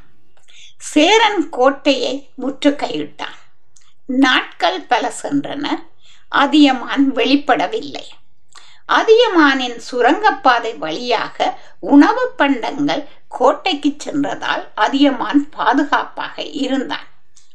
[0.77, 3.37] சேரன் கோட்டையை முற்றுகையிட்டான்
[4.05, 5.83] நாட்கள் பல சென்றன.
[6.29, 8.05] அதியமான் வெளிப்படவில்லை.
[8.97, 17.07] அதியமானின் சுரங்கப்பாதை வழியாக உணவு பண்டங்கள் கோட்டைக்கு சென்றதால் அதியமான் பாதுகாப்பாக இருந்தான்.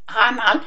[0.05, 0.61] ஆனால்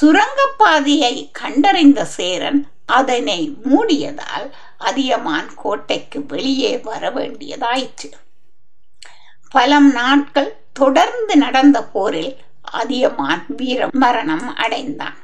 [0.00, 3.40] சுரங்கப்பாதையை கண்டறிந்த சேரன் அதனை
[3.70, 4.46] மூடியதால்
[4.78, 8.10] அதியமான் கோட்டைக்கு வெளியே வர வேண்டியதாயிற்று.
[9.50, 12.32] பலம் நாட்கள் தொடர்ந்து நடந்த போரில்
[12.72, 15.18] அதியமான் வீர மரணம் அடைந்தான்.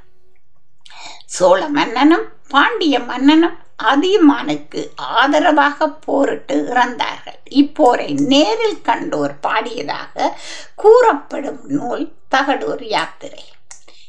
[1.35, 3.57] சோழ மன்னனும் பாண்டிய மன்னனும்
[3.93, 7.41] அதியமானுக்கு ஆதரவாக போரிட்டு இறந்தார்கள்.
[7.61, 10.31] இப்போரை நேரில் கண்டோர் பாடியதாக
[10.75, 12.05] கூறப்படும் நூல்
[12.35, 13.45] தகடூர் யாத்திரை.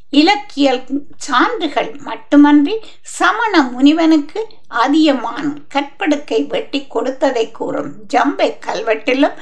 [0.10, 0.68] இலக்கிய
[1.18, 2.76] சான்றுகள் மட்டுமன்றி
[3.18, 4.42] சமண முனிவனுக்கு
[4.84, 9.38] அதியமான் கற்படுக்கை வெட்டி கொடுத்ததை கூறும் ஜம்பை கல்வெட்டிலும்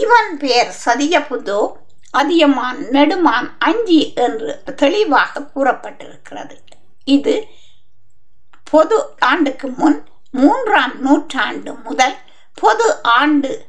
[0.00, 1.60] இவன் பெயர் சதியபுதோ
[2.10, 6.56] அதியமான் நெடுமான் அஞ்சி என்று தெளிவாக கூறப்பட்டிருக்கிறது.
[7.04, 7.48] இது
[8.70, 12.16] பொது ஆண்டுக்கு முன் மூன்றாம் நூற்றாண்டு முதல்
[12.54, 13.66] பொது ஆண்டு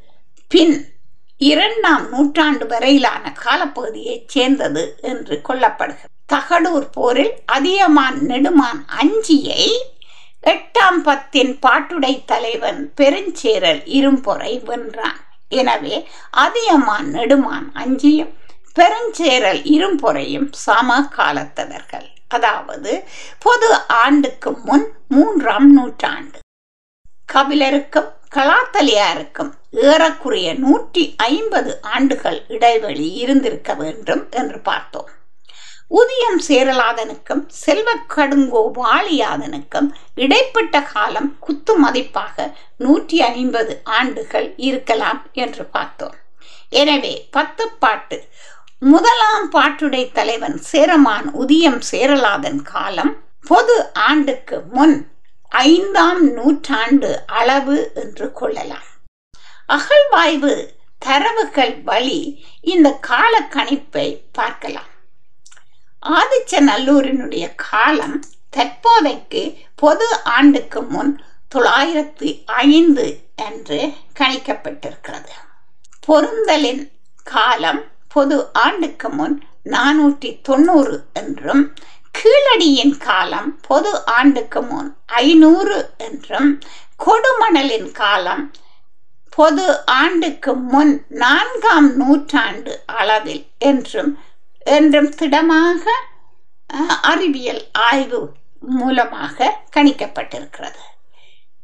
[0.48, 0.94] பின்
[1.38, 6.12] இரண்டாம் நூற்றாண்டு வரையிலான காலப்பகுதியைச் சேர்ந்தது என்று கொள்ளப்படுகிறது.
[6.34, 9.66] தகடூர் போரில் அதியமான் நெடுமான் அஞ்சியை
[10.44, 15.20] எட்டாம் பத்தின் பாட்டுடை தலைவன் பெருஞ்சேரல் இரும்பொறை வென்றான்.
[15.50, 18.34] எனவே அதியமான் நெடுமான் அஞ்சியும்
[18.76, 22.92] பெருஞ்சேரல் இரும்பொறையும் சம காலத்தவர்கள் அதாவது
[23.40, 26.38] பொது ஆண்டுக்கு முன் மூன்றாம் நூற்றாண்டு.
[27.34, 35.10] கபிலருக்கும் கலாத்தலியாருக்கும் ஏறக்குறைய நூற்றி ஐம்பது ஆண்டுகள் இடைவெளி இருந்திருக்க வேண்டும் என்று பார்த்தோம்.
[35.92, 42.48] உதியம் சேரலாதனுக்கும் செல்வ கடுங்கோ வாலியாதனுக்கும் இடைப்பட்ட காலம் குத்து மதிப்பாக
[42.78, 46.16] நூற்றி ஐம்பது ஆண்டுகள் இருக்கலாம் என்று பார்த்தோம்.
[46.70, 48.18] எனவே பத்து பாட்டு
[48.80, 55.12] முதலாம் பாட்டுடை தலைவன் சேரமான் உதியம் சேரலாதன் காலம் பொது ஆண்டுக்கு முன்
[55.50, 58.84] ஐந்தாம் நூற்றாண்டு அளவு என்று கொள்ளலாம்.
[59.68, 64.92] அகழ்வாய்வு தரவுகள் வழி இந்த கால கணிப்பை பார்க்கலாம்.
[66.02, 71.24] ஆதிச்சநல்லூரினுடைய காலம் தற்போதைக்கு பொது ஆண்டுக்கு முன்
[71.56, 75.34] தொள்ளாயிரத்தி ஐந்து என்று கணிக்கப்பட்டிருக்கிறது.
[76.00, 76.92] பொருந்தலின்
[77.24, 79.36] காலம் பொது ஆண்டுக்கு முன்
[79.66, 81.63] நானூற்றி தொண்ணூறு என்றும்
[82.18, 86.49] கீழடியின் காலம் பொது ஆண்டுக்கு முன் ஐநூறு என்றும்
[87.05, 88.43] கொடுமணலின் காலம்
[89.30, 94.11] பொது ஆண்டுக்கு முன் நான்காம் நூற்றாண்டு அளவில் என்றும்
[94.78, 95.84] என்றும் திடமாக
[97.01, 98.22] அறிவியல் ஆய்வு
[98.59, 100.84] மூலமாக கணிக்கப்பட்டிருக்கிறது.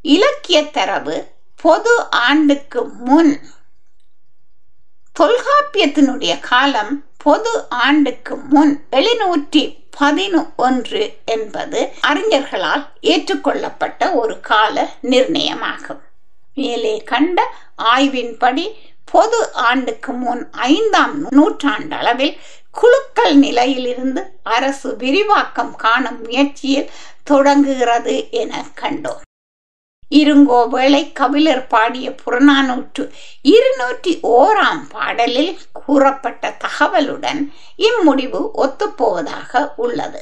[0.01, 1.17] இலக்கிய தரவு
[1.61, 3.31] பொது ஆண்டுக்கு முன்
[5.19, 9.63] தொல்காப்பியத்தினுடைய காலம் பொது ஆண்டுக்கு முன் எழுநூற்றி
[9.97, 16.01] பதினொன்று என்பது அறிஞர்களால் ஏற்றுக்கொள்ளப்பட்ட ஒரு கால நிர்ணயமாகும்.
[16.55, 18.65] மேலே கண்ட ஆய்வின்படி
[19.11, 22.37] பொது ஆண்டுக்கு முன் ஐந்தாம் நூற்றாண்டு அளவில்
[22.71, 26.89] குழுக்கள் நிலையிலிருந்து அரசு விரிவாக்கம் காணும் முயற்சியில்
[27.23, 29.21] தொடங்குகிறது என கண்டோம்.
[30.11, 33.03] இருங்கோவேளை கபிலர் பாடிய புறநானூற்று
[33.41, 37.41] இருநூற்றி ஓராம் பாடலில் கூறப்பட்ட தகவலுடன்
[37.77, 40.21] இம்முடிவு ஒத்துப்போவதாக உள்ளது.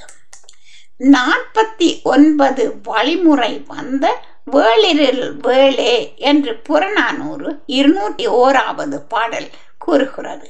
[0.99, 4.05] நாற்பத்தி ஒன்பது வழிமுறை வந்த
[4.51, 10.49] வேளிரில் வேளே என்று புறநானூறு இருநூற்றி ஓராவது பாடல் கூறுகிறது.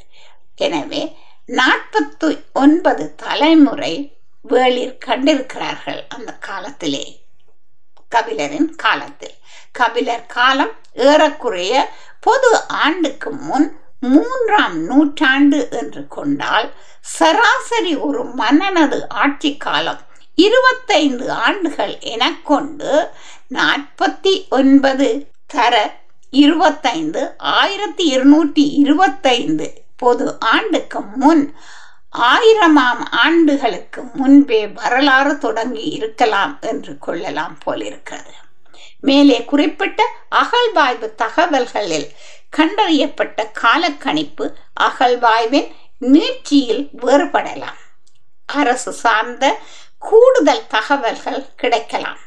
[0.55, 1.03] எனவே
[1.47, 3.93] நாற்பத்தி ஒன்பது தலைமுறை
[4.49, 7.05] வேளிர் கண்டிருக்கிறார்கள் அந்த காலத்திலே.
[8.11, 9.35] கபிலரின் காலத்தில்.
[9.71, 11.73] கபிலர் காலம் ஏறக்குறைய
[12.19, 13.67] பொது ஆண்டுக்கு முன்
[14.03, 16.67] மூன்றாம் நூற்றாண்டு என்று கொண்டால்
[17.17, 20.01] சராசரி ஒரு மன்னனது ஆட்சி காலம்
[20.37, 22.91] இருபத்தைந்து ஆண்டுகள் என கொண்டு
[23.49, 25.07] நாற்பத்தி ஒன்பது
[25.47, 25.75] தர
[26.33, 31.43] இருபத்தைந்து ஆயிரத்தி இருநூற்றி இருபத்தைந்து பொது ஆண்டுக்கு முன்
[32.17, 38.31] ஆயிரமாம் ஆண்டுகளுக்கு முன்பே வரலாறு தொடங்கி இருக்கலாம் என்று கொள்ளலாம் போலிருக்கிறது.
[39.01, 42.11] மேலே குறிப்பிட்ட அகழ்வாய்வு தகவல்களில்
[42.57, 47.79] கண்டறியப்பட்ட காலக்கணிப்பு அகழ்வாய்வின் நீட்சியில் வேறுபடலாம்.
[48.45, 49.59] அரசு சார்ந்த
[49.99, 52.17] கூடுதல் தகவல்கள் கிடைக்கலாம்.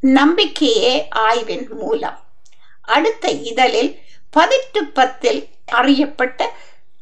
[0.00, 2.18] நம்பிக்கையே ஆய்வின் மூலம்.
[2.82, 3.98] அடுத்த இதழில்
[4.30, 6.52] பதிட்டு பத்தில் அறியப்பட்ட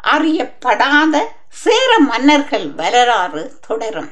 [0.05, 1.21] அறியப்படாத
[1.63, 4.11] சேர மன்னர்கள் வரலாறு தொடரும்.